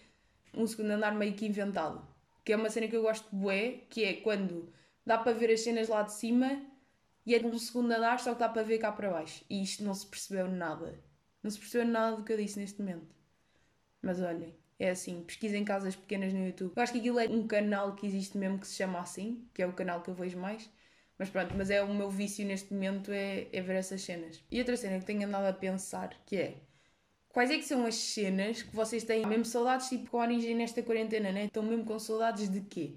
Um 0.54 0.66
segundo 0.66 0.90
andar 0.90 1.14
meio 1.14 1.34
que 1.34 1.46
inventado. 1.46 2.06
Que 2.44 2.52
é 2.52 2.56
uma 2.56 2.70
cena 2.70 2.88
que 2.88 2.96
eu 2.96 3.02
gosto 3.02 3.28
de 3.30 3.36
bué, 3.36 3.80
que 3.88 4.04
é 4.04 4.14
quando 4.14 4.72
dá 5.04 5.18
para 5.18 5.32
ver 5.32 5.50
as 5.50 5.60
cenas 5.60 5.88
lá 5.88 6.02
de 6.02 6.12
cima 6.12 6.62
e 7.26 7.34
é 7.34 7.40
num 7.40 7.58
segundo 7.58 7.92
andar, 7.92 8.18
só 8.20 8.32
que 8.32 8.40
dá 8.40 8.48
para 8.48 8.62
ver 8.62 8.78
cá 8.78 8.92
para 8.92 9.10
baixo. 9.10 9.44
E 9.48 9.62
isto 9.62 9.84
não 9.84 9.94
se 9.94 10.06
percebeu 10.06 10.48
nada. 10.48 10.98
Não 11.42 11.50
se 11.50 11.58
percebeu 11.58 11.86
nada 11.86 12.16
do 12.16 12.24
que 12.24 12.32
eu 12.32 12.36
disse 12.36 12.58
neste 12.58 12.80
momento. 12.80 13.14
Mas 14.02 14.20
olhem, 14.20 14.54
é 14.78 14.90
assim, 14.90 15.22
pesquisem 15.22 15.64
casas 15.64 15.94
pequenas 15.94 16.32
no 16.32 16.46
YouTube. 16.46 16.72
Eu 16.74 16.82
acho 16.82 16.92
que 16.92 16.98
aquilo 16.98 17.18
é 17.18 17.28
um 17.28 17.46
canal 17.46 17.94
que 17.94 18.06
existe 18.06 18.38
mesmo 18.38 18.58
que 18.58 18.66
se 18.66 18.74
chama 18.74 19.00
assim, 19.00 19.46
que 19.52 19.62
é 19.62 19.66
o 19.66 19.72
canal 19.72 20.00
que 20.00 20.10
eu 20.10 20.14
vejo 20.14 20.38
mais 20.38 20.70
Mas 21.20 21.28
pronto, 21.28 21.54
mas 21.54 21.68
é 21.68 21.82
o 21.82 21.94
meu 21.94 22.08
vício 22.08 22.46
neste 22.46 22.72
momento 22.72 23.12
é, 23.12 23.46
é 23.52 23.60
ver 23.60 23.76
essas 23.76 24.00
cenas. 24.00 24.42
E 24.50 24.58
outra 24.58 24.74
cena 24.74 24.98
que 24.98 25.04
tenho 25.04 25.28
andado 25.28 25.44
a 25.44 25.52
pensar, 25.52 26.18
que 26.24 26.34
é 26.34 26.54
quais 27.28 27.50
é 27.50 27.58
que 27.58 27.64
são 27.64 27.84
as 27.84 27.94
cenas 27.94 28.62
que 28.62 28.74
vocês 28.74 29.04
têm 29.04 29.26
mesmo 29.26 29.44
saudades, 29.44 29.90
tipo 29.90 30.10
com 30.10 30.16
origem 30.16 30.54
nesta 30.54 30.82
quarentena, 30.82 31.30
né? 31.30 31.44
Estão 31.44 31.62
mesmo 31.62 31.84
com 31.84 31.98
saudades 31.98 32.48
de 32.48 32.62
quê? 32.62 32.94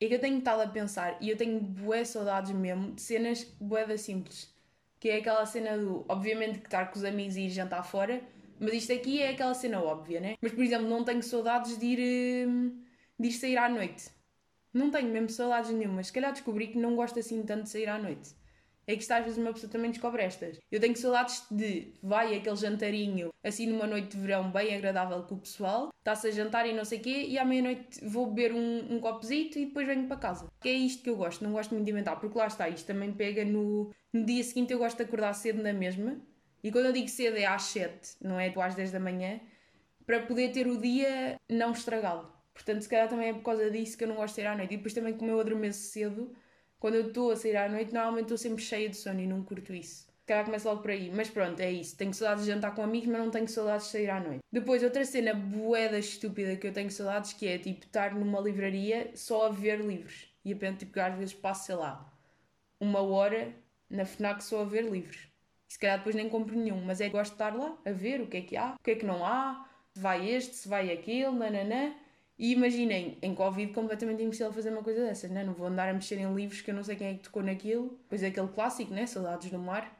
É 0.00 0.06
que 0.06 0.14
eu 0.14 0.20
tenho 0.20 0.38
estado 0.38 0.60
a 0.60 0.68
pensar 0.68 1.18
e 1.20 1.28
eu 1.28 1.36
tenho 1.36 1.58
bué 1.60 2.04
saudades 2.04 2.52
mesmo 2.52 2.92
de 2.92 3.02
cenas 3.02 3.42
bué 3.60 3.96
simples. 3.96 4.54
Que 5.00 5.08
é 5.08 5.16
aquela 5.16 5.44
cena 5.44 5.76
do, 5.76 6.04
obviamente, 6.08 6.60
que 6.60 6.66
estar 6.66 6.86
com 6.92 6.98
os 6.98 7.04
amigos 7.04 7.34
e 7.34 7.46
ir 7.46 7.50
jantar 7.50 7.82
fora, 7.82 8.22
mas 8.60 8.72
isto 8.74 8.92
aqui 8.92 9.20
é 9.20 9.30
aquela 9.30 9.54
cena 9.54 9.82
óbvia, 9.82 10.20
né? 10.20 10.36
Mas, 10.40 10.52
por 10.52 10.62
exemplo, 10.62 10.88
não 10.88 11.04
tenho 11.04 11.20
saudades 11.20 11.76
de 11.78 11.84
ir, 11.84 12.46
hum, 12.48 12.80
de 13.18 13.26
ir 13.28 13.32
sair 13.32 13.56
à 13.58 13.68
noite. 13.68 14.14
Não 14.72 14.90
tenho 14.90 15.08
mesmo 15.08 15.30
saudades 15.30 15.70
nenhumas. 15.70 16.08
Se 16.08 16.12
calhar 16.12 16.32
descobri 16.32 16.68
que 16.68 16.78
não 16.78 16.96
gosto 16.96 17.18
assim 17.18 17.42
tanto 17.42 17.64
de 17.64 17.70
sair 17.70 17.88
à 17.88 17.98
noite. 17.98 18.34
É 18.88 18.94
que 18.94 19.02
está 19.02 19.16
às 19.16 19.24
vezes 19.24 19.38
uma 19.38 19.52
pessoa 19.52 19.70
também 19.70 19.90
descobre 19.90 20.22
estas. 20.22 20.58
Eu 20.70 20.78
tenho 20.78 20.96
saudades 20.96 21.44
de 21.50 21.92
vai 22.00 22.36
aquele 22.36 22.54
jantarinho 22.54 23.30
assim 23.42 23.66
numa 23.66 23.86
noite 23.86 24.16
de 24.16 24.22
verão 24.22 24.48
bem 24.50 24.76
agradável 24.76 25.24
com 25.24 25.34
o 25.34 25.38
pessoal, 25.38 25.90
está-se 25.98 26.28
a 26.28 26.30
jantar 26.30 26.68
e 26.68 26.72
não 26.72 26.84
sei 26.84 26.98
o 26.98 27.02
quê, 27.02 27.26
e 27.28 27.36
à 27.36 27.44
meia-noite 27.44 28.04
vou 28.04 28.26
beber 28.26 28.52
um, 28.54 28.94
um 28.94 29.00
copozito 29.00 29.58
e 29.58 29.66
depois 29.66 29.88
venho 29.88 30.06
para 30.06 30.16
casa. 30.16 30.46
Que 30.60 30.68
é 30.68 30.72
isto 30.72 31.02
que 31.02 31.10
eu 31.10 31.16
gosto, 31.16 31.42
não 31.42 31.50
gosto 31.50 31.72
muito 31.74 31.84
de 31.84 31.90
inventar, 31.90 32.20
porque 32.20 32.38
lá 32.38 32.46
está, 32.46 32.68
isto 32.68 32.86
também 32.86 33.12
pega 33.12 33.44
no, 33.44 33.90
no 34.12 34.24
dia 34.24 34.42
seguinte 34.44 34.72
eu 34.72 34.78
gosto 34.78 34.98
de 34.98 35.02
acordar 35.02 35.32
cedo 35.32 35.60
na 35.60 35.72
mesma 35.72 36.20
e 36.62 36.70
quando 36.72 36.86
eu 36.86 36.92
digo 36.92 37.08
cedo 37.08 37.36
é 37.36 37.44
às 37.44 37.62
7, 37.62 38.16
não 38.20 38.40
é 38.40 38.52
às 38.56 38.74
10 38.74 38.90
da 38.90 39.00
manhã, 39.00 39.40
para 40.04 40.20
poder 40.20 40.50
ter 40.50 40.66
o 40.66 40.76
dia 40.80 41.36
não 41.48 41.72
estragado. 41.72 42.35
Portanto, 42.56 42.82
se 42.82 42.88
calhar 42.88 43.08
também 43.08 43.28
é 43.28 43.32
por 43.32 43.42
causa 43.42 43.70
disso 43.70 43.98
que 43.98 44.04
eu 44.04 44.08
não 44.08 44.16
gosto 44.16 44.34
de 44.34 44.42
sair 44.42 44.46
à 44.46 44.56
noite. 44.56 44.72
E 44.74 44.76
depois 44.78 44.94
também, 44.94 45.14
como 45.14 45.30
eu 45.30 45.38
adormeço 45.38 45.90
cedo, 45.90 46.34
quando 46.78 46.94
eu 46.94 47.08
estou 47.08 47.30
a 47.30 47.36
sair 47.36 47.56
à 47.56 47.68
noite, 47.68 47.92
normalmente 47.92 48.24
estou 48.24 48.38
sempre 48.38 48.62
cheia 48.62 48.88
de 48.88 48.96
sono 48.96 49.20
e 49.20 49.26
não 49.26 49.42
curto 49.42 49.74
isso. 49.74 50.06
Se 50.06 50.26
calhar 50.26 50.44
começa 50.44 50.68
logo 50.68 50.82
por 50.82 50.90
aí. 50.90 51.10
Mas 51.14 51.28
pronto, 51.28 51.60
é 51.60 51.70
isso. 51.70 51.96
Tenho 51.96 52.14
saudades 52.14 52.44
de 52.44 52.50
jantar 52.50 52.74
com 52.74 52.82
amigos, 52.82 53.08
mas 53.08 53.20
não 53.20 53.30
tenho 53.30 53.46
saudades 53.46 53.86
de 53.86 53.92
sair 53.92 54.10
à 54.10 54.18
noite. 54.18 54.40
Depois, 54.50 54.82
outra 54.82 55.04
cena 55.04 55.34
boeda 55.34 55.98
estúpida 55.98 56.56
que 56.56 56.66
eu 56.66 56.72
tenho 56.72 56.90
saudades, 56.90 57.34
que 57.34 57.46
é 57.46 57.58
tipo 57.58 57.84
estar 57.84 58.14
numa 58.14 58.40
livraria 58.40 59.10
só 59.14 59.46
a 59.46 59.50
ver 59.50 59.80
livros. 59.80 60.28
E 60.44 60.52
apenas, 60.52 60.78
tipo, 60.78 60.98
às 60.98 61.14
vezes 61.14 61.34
passo, 61.34 61.66
sei 61.66 61.74
lá, 61.74 62.12
uma 62.80 63.00
hora 63.00 63.54
na 63.88 64.04
FNAC 64.04 64.42
só 64.42 64.62
a 64.62 64.64
ver 64.64 64.84
livros 64.84 65.28
se 65.68 65.78
calhar 65.78 65.98
depois 65.98 66.14
nem 66.14 66.28
compro 66.28 66.56
nenhum, 66.56 66.82
mas 66.84 67.00
é 67.00 67.08
gosto 67.08 67.32
de 67.32 67.34
estar 67.34 67.54
lá 67.54 67.76
a 67.84 67.92
ver 67.92 68.20
o 68.20 68.26
que 68.26 68.36
é 68.36 68.40
que 68.40 68.56
há, 68.56 68.74
o 68.74 68.82
que 68.82 68.92
é 68.92 68.94
que 68.94 69.06
não 69.06 69.24
há, 69.24 69.68
se 69.92 70.00
vai 70.00 70.28
este, 70.28 70.54
se 70.54 70.68
vai 70.68 70.92
aquele, 70.92 71.30
nananã. 71.32 71.94
E 72.38 72.52
imaginem, 72.52 73.16
em 73.22 73.34
Covid, 73.34 73.72
completamente 73.72 74.22
impossível 74.22 74.52
fazer 74.52 74.70
uma 74.70 74.82
coisa 74.82 75.04
dessas, 75.04 75.30
né? 75.30 75.42
Não 75.42 75.54
vou 75.54 75.68
andar 75.68 75.88
a 75.88 75.94
mexer 75.94 76.18
em 76.18 76.34
livros 76.34 76.60
que 76.60 76.70
eu 76.70 76.74
não 76.74 76.82
sei 76.82 76.96
quem 76.96 77.08
é 77.08 77.14
que 77.14 77.24
tocou 77.24 77.42
naquilo. 77.42 77.98
Pois 78.08 78.22
é 78.22 78.26
aquele 78.26 78.48
clássico, 78.48 78.92
né? 78.92 79.06
Saudades 79.06 79.50
do 79.50 79.58
mar. 79.58 79.96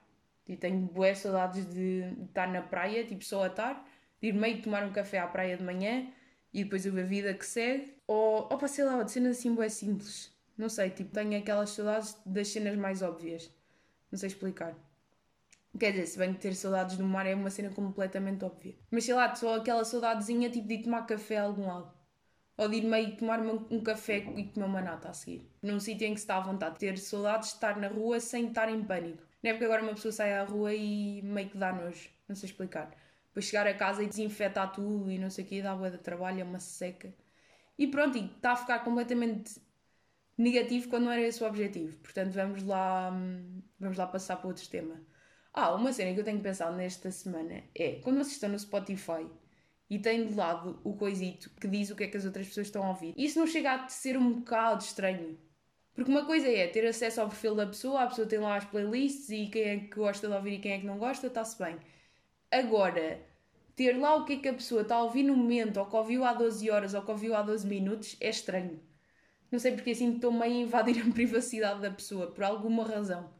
E 0.47 0.57
tenho 0.57 0.81
boé 0.81 1.15
saudades 1.15 1.65
de, 1.67 2.05
estar 2.27 2.47
na 2.47 2.63
praia, 2.63 3.05
tipo 3.05 3.25
só 3.25 3.43
a 3.43 3.47
estar, 3.49 3.89
de 4.21 4.29
ir 4.29 4.33
meio 4.33 4.63
tomar 4.63 4.85
um 4.85 4.93
café 4.93 5.19
à 5.19 5.27
praia 5.27 5.57
de 5.57 5.65
manhã 5.65 6.07
e 6.53 6.63
depois 6.63 6.87
a 6.87 6.91
vida 6.91 7.35
que 7.35 7.45
segue. 7.45 7.95
Ou, 8.07 8.49
ou 8.51 8.69
sei 8.69 8.85
lá, 8.85 9.03
de 9.03 9.11
cenas 9.11 9.39
assim 9.39 9.55
boé 9.55 9.69
simples. 9.69 10.33
Não 10.57 10.69
sei, 10.69 10.91
tipo, 10.91 11.13
tenho 11.13 11.39
aquelas 11.39 11.71
saudades 11.71 12.17
das 12.25 12.49
cenas 12.49 12.77
mais 12.77 13.03
óbvias. 13.03 13.51
Não 14.11 14.19
sei 14.19 14.29
explicar. 14.29 14.75
Quer 15.79 15.91
dizer, 15.93 16.07
se 16.07 16.19
bem 16.19 16.33
que 16.33 16.41
ter 16.41 16.55
saudades 16.55 16.97
do 16.97 17.05
mar 17.05 17.27
é 17.27 17.35
uma 17.35 17.51
cena 17.51 17.71
completamente 17.71 18.45
óbvia. 18.45 18.75
Mas 18.91 19.05
sei 19.05 19.15
lá, 19.15 19.35
só 19.35 19.57
aquela 19.57 19.85
saudadezinha 19.85 20.49
tipo 20.51 20.67
de 20.67 20.75
ir 20.75 20.83
tomar 20.83 21.07
café 21.07 21.39
a 21.39 21.43
algum 21.43 21.67
lado. 21.67 21.96
Ou 22.57 22.69
de 22.69 22.77
ir 22.77 22.85
meio 22.85 23.17
tomar 23.17 23.41
um 23.41 23.83
café 23.83 24.19
e 24.19 24.45
comer 24.45 24.67
uma 24.67 24.81
nata 24.81 25.11
a 25.11 25.13
seguir. 25.13 25.47
Num 25.63 25.79
sítio 25.79 26.07
em 26.07 26.15
que 26.15 26.21
se 26.21 26.25
está 26.25 26.39
à 26.39 26.41
vontade. 26.41 26.79
Ter 26.79 26.97
saudades 26.99 27.51
de 27.51 27.55
estar 27.57 27.77
na 27.77 27.89
rua 27.89 28.19
sem 28.19 28.49
estar 28.49 28.69
em 28.69 28.83
pânico. 28.83 29.23
Não 29.43 29.51
é 29.51 29.53
porque 29.53 29.67
agora 29.67 29.83
uma 29.83 29.95
pessoa 29.95 30.13
sai 30.13 30.33
à 30.33 30.45
rua 30.45 30.75
e 30.75 31.21
meio 31.23 31.51
que 31.51 31.59
dá 31.59 31.73
nojo. 31.73 32.09
Não 32.29 32.35
sei 32.35 32.49
explicar. 32.49 32.91
Depois 33.29 33.45
chegar 33.45 33.67
a 33.67 33.75
casa 33.75 34.03
e 34.03 34.07
desinfetar 34.07 34.73
tudo 34.73 35.11
e 35.11 35.19
não 35.19 35.29
sei 35.29 35.45
o 35.45 35.47
que, 35.47 35.61
dá 35.61 35.75
boa 35.75 35.91
de 35.91 35.99
trabalho, 35.99 36.41
é 36.41 36.45
uma 36.45 36.59
seca. 36.59 37.13
E 37.79 37.87
pronto, 37.87 38.17
e 38.17 38.25
está 38.25 38.53
a 38.53 38.57
ficar 38.57 38.79
completamente 38.79 39.61
negativo 40.39 40.89
quando 40.89 41.05
não 41.05 41.13
era 41.13 41.23
esse 41.23 41.43
o 41.45 41.47
objetivo. 41.47 41.97
Portanto, 41.99 42.33
vamos 42.33 42.63
lá, 42.63 43.11
hum, 43.13 43.63
vamos 43.79 43.99
lá 43.99 44.07
passar 44.07 44.37
para 44.37 44.49
outro 44.49 44.67
tema. 44.69 45.01
Ah, 45.53 45.75
uma 45.75 45.93
cena 45.93 46.15
que 46.15 46.21
eu 46.21 46.25
tenho 46.25 46.41
pensado 46.41 46.77
nesta 46.77 47.11
semana 47.11 47.63
é 47.75 48.01
quando 48.03 48.17
vocês 48.17 48.33
estão 48.33 48.49
no 48.49 48.59
Spotify 48.59 49.27
e 49.89 49.99
têm 49.99 50.27
de 50.27 50.35
lado 50.35 50.81
o 50.85 50.95
coisito 50.95 51.51
que 51.61 51.69
diz 51.69 51.91
o 51.91 51.97
que 51.97 52.05
é 52.05 52.09
que 52.09 52.17
as 52.17 52.25
outras 52.25 52.49
pessoas 52.49 52.67
estão 52.67 52.83
a 52.85 52.89
ouvir. 52.89 53.15
Isso 53.17 53.39
não 53.39 53.47
chega 53.47 53.73
a 53.73 53.89
ser 53.89 54.17
um 54.17 54.35
bocado 54.35 54.83
estranho. 54.83 55.39
Porque 55.95 56.11
uma 56.11 56.27
coisa 56.27 56.49
é 56.49 56.67
ter 56.67 56.87
acesso 56.87 57.21
ao 57.21 57.29
perfil 57.29 57.55
da 57.55 57.67
pessoa, 57.67 58.03
a 58.03 58.07
pessoa 58.07 58.27
tem 58.27 58.39
lá 58.39 58.57
as 58.57 58.65
playlists 58.65 59.31
e 59.31 59.47
quem 59.47 59.63
é 59.63 59.77
que 59.79 59.97
gosta 59.97 60.29
de 60.29 60.35
ouvir 60.35 60.55
e 60.55 60.59
quem 60.59 60.73
é 60.73 60.79
que 60.81 60.87
não 60.87 60.99
gosta, 60.99 61.27
está-se 61.27 61.59
bem. 61.63 61.79
Agora, 62.51 63.21
ter 63.75 63.99
lá 63.99 64.17
o 64.17 64.25
que 64.25 64.35
é 64.35 64.37
que 64.37 64.49
a 64.49 64.55
pessoa 64.55 64.83
está 64.83 64.97
a 64.97 65.03
ouvir 65.03 65.23
no 65.23 65.37
momento, 65.37 65.79
ou 65.79 65.87
que 65.87 65.97
ouviu 65.97 66.25
há 66.25 66.35
12 66.35 66.71
horas, 66.71 66.93
ou 66.95 67.03
que 67.03 67.11
ouviu 67.11 67.35
há 67.35 67.43
12 67.43 67.67
minutos, 67.67 68.17
é 68.21 68.29
estranho. 68.29 68.81
Não 69.51 69.59
sei 69.59 69.73
porque 69.73 69.91
assim 69.91 70.15
estou 70.15 70.33
meio 70.33 70.53
a 70.53 70.61
invadir 70.63 71.01
a 71.07 71.13
privacidade 71.13 71.81
da 71.81 71.91
pessoa, 71.91 72.31
por 72.31 72.45
alguma 72.45 72.85
razão 72.85 73.31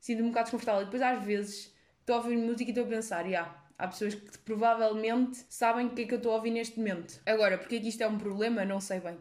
sinto-me 0.00 0.28
um 0.28 0.30
bocado 0.30 0.46
desconfortável. 0.46 0.82
E 0.82 0.84
depois, 0.86 1.02
às 1.02 1.24
vezes, 1.24 1.74
estou 2.00 2.16
a 2.16 2.18
ouvir 2.18 2.36
música 2.36 2.64
e 2.64 2.68
estou 2.70 2.84
a 2.84 2.88
pensar, 2.88 3.22
já, 3.24 3.28
yeah, 3.28 3.67
há 3.78 3.86
pessoas 3.86 4.14
que 4.14 4.38
provavelmente 4.38 5.46
sabem 5.48 5.86
o 5.86 5.90
que 5.90 6.02
é 6.02 6.06
que 6.06 6.14
eu 6.14 6.18
estou 6.18 6.32
a 6.32 6.36
ouvir 6.36 6.50
neste 6.50 6.78
momento. 6.78 7.20
Agora, 7.24 7.56
porque 7.56 7.76
é 7.76 7.80
que 7.80 7.88
isto 7.88 8.02
é 8.02 8.08
um 8.08 8.18
problema, 8.18 8.64
não 8.64 8.80
sei 8.80 9.00
bem. 9.00 9.16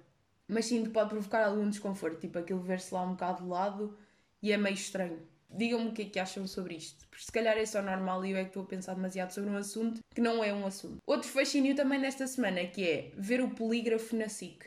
Mas 0.48 0.68
que 0.68 0.90
pode 0.90 1.10
provocar 1.10 1.46
algum 1.46 1.70
desconforto, 1.70 2.20
tipo 2.20 2.40
aquilo 2.40 2.62
ver-se 2.62 2.94
lá 2.94 3.04
um 3.04 3.12
bocado 3.12 3.44
de 3.44 3.50
lado 3.50 3.98
e 4.42 4.52
é 4.52 4.58
meio 4.58 4.74
estranho. 4.74 5.22
Digam-me 5.50 5.90
o 5.90 5.94
que 5.94 6.02
é 6.02 6.06
que 6.06 6.20
acham 6.20 6.46
sobre 6.46 6.76
isto, 6.76 7.08
porque 7.08 7.24
se 7.24 7.32
calhar 7.32 7.58
é 7.58 7.66
só 7.66 7.82
normal 7.82 8.26
e 8.26 8.32
eu 8.32 8.38
é 8.38 8.44
que 8.44 8.50
estou 8.50 8.64
a 8.64 8.66
pensar 8.66 8.96
demasiado 8.96 9.32
sobre 9.32 9.50
um 9.50 9.56
assunto 9.56 10.02
que 10.14 10.20
não 10.20 10.44
é 10.44 10.54
um 10.54 10.66
assunto. 10.66 10.98
Outro 11.06 11.30
fascínio 11.30 11.76
também 11.76 12.02
desta 12.02 12.28
semana 12.28 12.66
que 12.66 12.84
é 12.84 13.12
ver 13.16 13.42
o 13.42 13.52
polígrafo 13.52 14.16
na 14.16 14.28
SIC. 14.28 14.66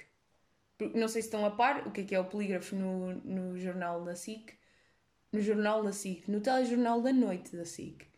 Não 0.95 1.09
sei 1.09 1.21
se 1.21 1.29
estão 1.29 1.45
a 1.45 1.51
par 1.51 1.87
o 1.87 1.91
que 1.91 2.01
é 2.01 2.05
que 2.05 2.15
é 2.15 2.21
o 2.21 2.25
polígrafo 2.25 2.75
no, 2.75 3.15
no 3.17 3.59
jornal 3.59 4.03
da 4.03 4.17
SIC, 4.17 4.55
no 5.33 5.41
jornal 5.41 5.83
da 5.83 5.93
SIC, 5.93 6.29
no 6.29 6.41
telejornal 6.41 7.03
da 7.03 7.13
noite 7.13 7.55
da 7.55 7.67
SIC. 7.67 8.10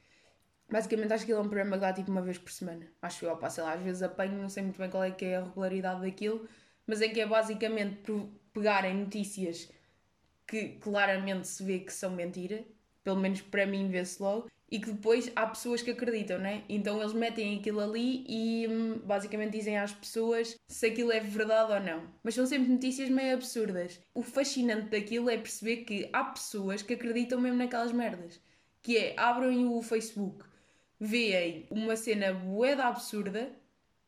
Basicamente 0.72 1.12
acho 1.12 1.26
que 1.26 1.32
ele 1.32 1.38
é 1.38 1.42
um 1.42 1.48
programa 1.48 1.76
que 1.76 1.82
dá 1.82 1.92
tipo 1.92 2.10
uma 2.10 2.22
vez 2.22 2.38
por 2.38 2.50
semana. 2.50 2.86
Acho 3.02 3.26
eu, 3.26 3.36
pá, 3.36 3.50
sei 3.50 3.62
lá, 3.62 3.74
às 3.74 3.82
vezes 3.82 4.02
apanho, 4.02 4.40
não 4.40 4.48
sei 4.48 4.62
muito 4.62 4.78
bem 4.78 4.88
qual 4.88 5.04
é 5.04 5.10
que 5.10 5.26
é 5.26 5.36
a 5.36 5.44
regularidade 5.44 6.00
daquilo, 6.00 6.48
mas 6.86 7.02
em 7.02 7.12
que 7.12 7.20
é 7.20 7.26
basicamente 7.26 8.10
pegarem 8.54 8.94
notícias 8.94 9.70
que 10.46 10.70
claramente 10.80 11.46
se 11.46 11.62
vê 11.62 11.78
que 11.80 11.92
são 11.92 12.12
mentira, 12.12 12.64
pelo 13.04 13.20
menos 13.20 13.42
para 13.42 13.66
mim 13.66 13.90
vê-se 13.90 14.22
logo, 14.22 14.48
e 14.70 14.80
que 14.80 14.90
depois 14.90 15.30
há 15.36 15.46
pessoas 15.46 15.82
que 15.82 15.90
acreditam, 15.90 16.38
né? 16.38 16.64
Então 16.70 16.98
eles 16.98 17.12
metem 17.12 17.58
aquilo 17.58 17.80
ali 17.80 18.24
e 18.26 18.66
hum, 18.66 18.98
basicamente 19.04 19.52
dizem 19.52 19.76
às 19.76 19.92
pessoas 19.92 20.56
se 20.66 20.86
aquilo 20.86 21.12
é 21.12 21.20
verdade 21.20 21.72
ou 21.74 21.80
não. 21.80 22.08
Mas 22.22 22.34
são 22.34 22.46
sempre 22.46 22.72
notícias 22.72 23.10
meio 23.10 23.34
absurdas. 23.34 24.00
O 24.14 24.22
fascinante 24.22 24.88
daquilo 24.88 25.28
é 25.28 25.36
perceber 25.36 25.84
que 25.84 26.08
há 26.14 26.24
pessoas 26.24 26.80
que 26.80 26.94
acreditam 26.94 27.38
mesmo 27.38 27.58
naquelas 27.58 27.92
merdas. 27.92 28.40
Que 28.80 28.96
é, 28.96 29.14
abrem 29.18 29.66
o 29.66 29.82
Facebook, 29.82 30.44
veem 31.04 31.66
uma 31.70 31.96
cena 31.96 32.32
boeda 32.32 32.86
absurda, 32.86 33.50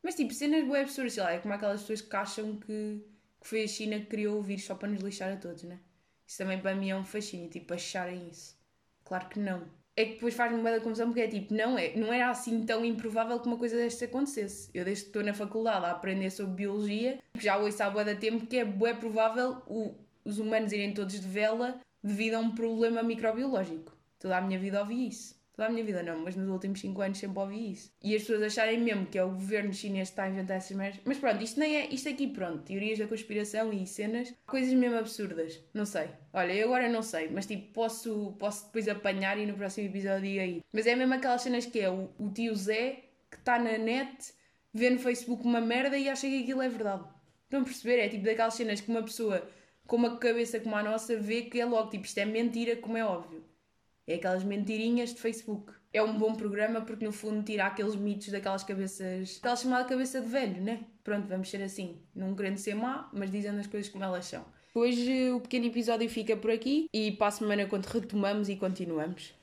mas 0.01 0.15
tipo, 0.15 0.33
cenas 0.33 0.65
boeda 0.65 0.83
absurdas, 0.83 1.13
sei 1.13 1.23
lá, 1.23 1.31
é 1.33 1.39
como 1.39 1.53
aquelas 1.53 1.81
pessoas 1.81 2.01
que 2.01 2.15
acham 2.15 2.57
que, 2.57 3.05
que 3.41 3.47
foi 3.47 3.63
a 3.63 3.67
China 3.67 3.99
que 3.99 4.05
criou 4.05 4.39
o 4.39 4.41
vírus 4.41 4.65
só 4.65 4.75
para 4.75 4.87
nos 4.87 5.01
lixar 5.01 5.33
a 5.33 5.37
todos, 5.37 5.63
né? 5.63 5.79
Isso 6.25 6.37
também 6.37 6.59
para 6.59 6.73
mim 6.75 6.89
é 6.89 6.95
um 6.95 7.03
fascínio, 7.03 7.49
tipo, 7.49 7.73
acharem 7.73 8.29
isso. 8.29 8.57
Claro 9.03 9.27
que 9.29 9.39
não 9.39 9.67
é 9.97 10.05
que 10.05 10.13
depois 10.15 10.33
faz-me 10.33 10.59
uma 10.59 10.71
da 10.71 10.81
confusão 10.81 11.07
porque 11.07 11.21
é 11.21 11.27
tipo, 11.27 11.53
não, 11.53 11.77
é, 11.77 11.95
não 11.95 12.11
era 12.11 12.29
assim 12.29 12.65
tão 12.65 12.83
improvável 12.83 13.39
que 13.39 13.47
uma 13.47 13.57
coisa 13.57 13.77
destas 13.77 14.09
acontecesse. 14.09 14.69
Eu 14.73 14.83
desde 14.83 15.03
que 15.05 15.09
estou 15.09 15.23
na 15.23 15.33
faculdade 15.33 15.85
a 15.85 15.91
aprender 15.91 16.29
sobre 16.31 16.53
biologia, 16.53 17.19
já 17.39 17.57
ouço 17.57 17.81
há 17.81 17.89
boa 17.89 18.03
tempo 18.15 18.45
que 18.45 18.57
é 18.57 18.65
bué 18.65 18.93
provável 18.93 19.61
o, 19.67 19.95
os 20.25 20.37
humanos 20.37 20.73
irem 20.73 20.93
todos 20.93 21.19
de 21.19 21.27
vela 21.27 21.79
devido 22.03 22.35
a 22.35 22.39
um 22.39 22.53
problema 22.53 23.01
microbiológico. 23.01 23.95
Toda 24.19 24.37
a 24.37 24.41
minha 24.41 24.59
vida 24.59 24.81
ouvi 24.81 25.07
isso. 25.07 25.35
Toda 25.55 25.69
a 25.69 25.71
minha 25.71 25.85
vida 25.85 26.03
não, 26.03 26.19
mas 26.19 26.35
nos 26.35 26.49
últimos 26.49 26.81
5 26.81 27.01
anos 27.01 27.17
sempre 27.17 27.39
ouvi 27.39 27.71
isso. 27.71 27.89
E 28.03 28.13
as 28.13 28.23
pessoas 28.23 28.43
acharem 28.43 28.81
mesmo 28.81 29.05
que 29.05 29.17
é 29.17 29.23
o 29.23 29.29
governo 29.29 29.73
chinês 29.73 30.09
que 30.09 30.13
está 30.13 30.23
a 30.23 30.29
inventar 30.29 30.57
essas 30.57 30.75
merdas. 30.75 30.99
Mas 31.05 31.17
pronto, 31.17 31.41
isto 31.41 31.59
nem 31.59 31.77
é. 31.77 31.87
Isto 31.87 32.09
aqui, 32.09 32.27
pronto, 32.27 32.63
teorias 32.63 32.99
da 32.99 33.07
conspiração 33.07 33.71
e 33.71 33.87
cenas, 33.87 34.33
coisas 34.45 34.73
mesmo 34.73 34.97
absurdas. 34.97 35.63
Não 35.73 35.85
sei. 35.85 36.09
Olha, 36.33 36.51
eu 36.51 36.67
agora 36.67 36.89
não 36.89 37.01
sei, 37.01 37.29
mas 37.29 37.45
tipo, 37.45 37.71
posso, 37.71 38.35
posso 38.37 38.65
depois 38.65 38.89
apanhar 38.89 39.37
e 39.37 39.45
no 39.45 39.53
próximo 39.53 39.87
episódio 39.87 40.41
aí. 40.41 40.61
Mas 40.73 40.85
é 40.85 40.95
mesmo 40.95 41.13
aquelas 41.13 41.41
cenas 41.41 41.65
que 41.65 41.79
é 41.79 41.89
o, 41.89 42.09
o 42.19 42.29
tio 42.31 42.53
Zé 42.53 43.03
que 43.31 43.37
está 43.37 43.57
na 43.57 43.77
net, 43.77 44.33
vê 44.73 44.89
no 44.89 44.99
Facebook 44.99 45.45
uma 45.45 45.61
merda 45.61 45.97
e 45.97 46.09
acha 46.09 46.27
que 46.27 46.43
aquilo 46.43 46.61
é 46.61 46.67
verdade. 46.67 47.05
Estão 47.45 47.61
a 47.61 47.63
perceber? 47.63 47.99
É 47.99 48.09
tipo 48.09 48.25
daquelas 48.25 48.55
cenas 48.55 48.81
que 48.81 48.89
uma 48.89 49.03
pessoa 49.03 49.47
com 49.87 49.95
uma 49.95 50.17
cabeça 50.17 50.59
como 50.59 50.75
a 50.75 50.83
nossa 50.83 51.15
vê 51.15 51.43
que 51.43 51.59
é 51.59 51.65
logo 51.65 51.89
tipo, 51.89 52.05
isto 52.05 52.17
é 52.17 52.25
mentira, 52.25 52.75
como 52.75 52.97
é 52.97 53.05
óbvio. 53.05 53.43
É 54.07 54.15
aquelas 54.15 54.43
mentirinhas 54.43 55.13
de 55.13 55.19
Facebook. 55.19 55.73
É 55.91 56.01
um 56.03 56.17
bom 56.17 56.35
programa 56.35 56.81
porque 56.81 57.05
no 57.05 57.11
fundo 57.11 57.41
tira 57.43 57.65
aqueles 57.65 57.95
mitos 57.95 58.27
daquelas 58.27 58.63
cabeças. 58.63 59.37
aquela 59.39 59.55
chamada 59.55 59.85
cabeça 59.85 60.21
de 60.21 60.27
velho, 60.27 60.61
né? 60.61 60.83
Pronto, 61.03 61.27
vamos 61.27 61.49
ser 61.49 61.61
assim. 61.63 61.97
Não 62.13 62.35
querendo 62.35 62.57
ser 62.57 62.75
má, 62.75 63.09
mas 63.13 63.31
dizendo 63.31 63.59
as 63.59 63.67
coisas 63.67 63.89
como 63.89 64.03
elas 64.03 64.25
são. 64.25 64.45
Hoje 64.73 65.31
o 65.31 65.39
pequeno 65.39 65.65
episódio 65.67 66.09
fica 66.09 66.35
por 66.35 66.51
aqui 66.51 66.89
e 66.93 67.13
para 67.13 67.27
a 67.27 67.31
semana 67.31 67.65
quando 67.65 67.85
retomamos 67.85 68.49
e 68.49 68.57
continuamos. 68.57 69.33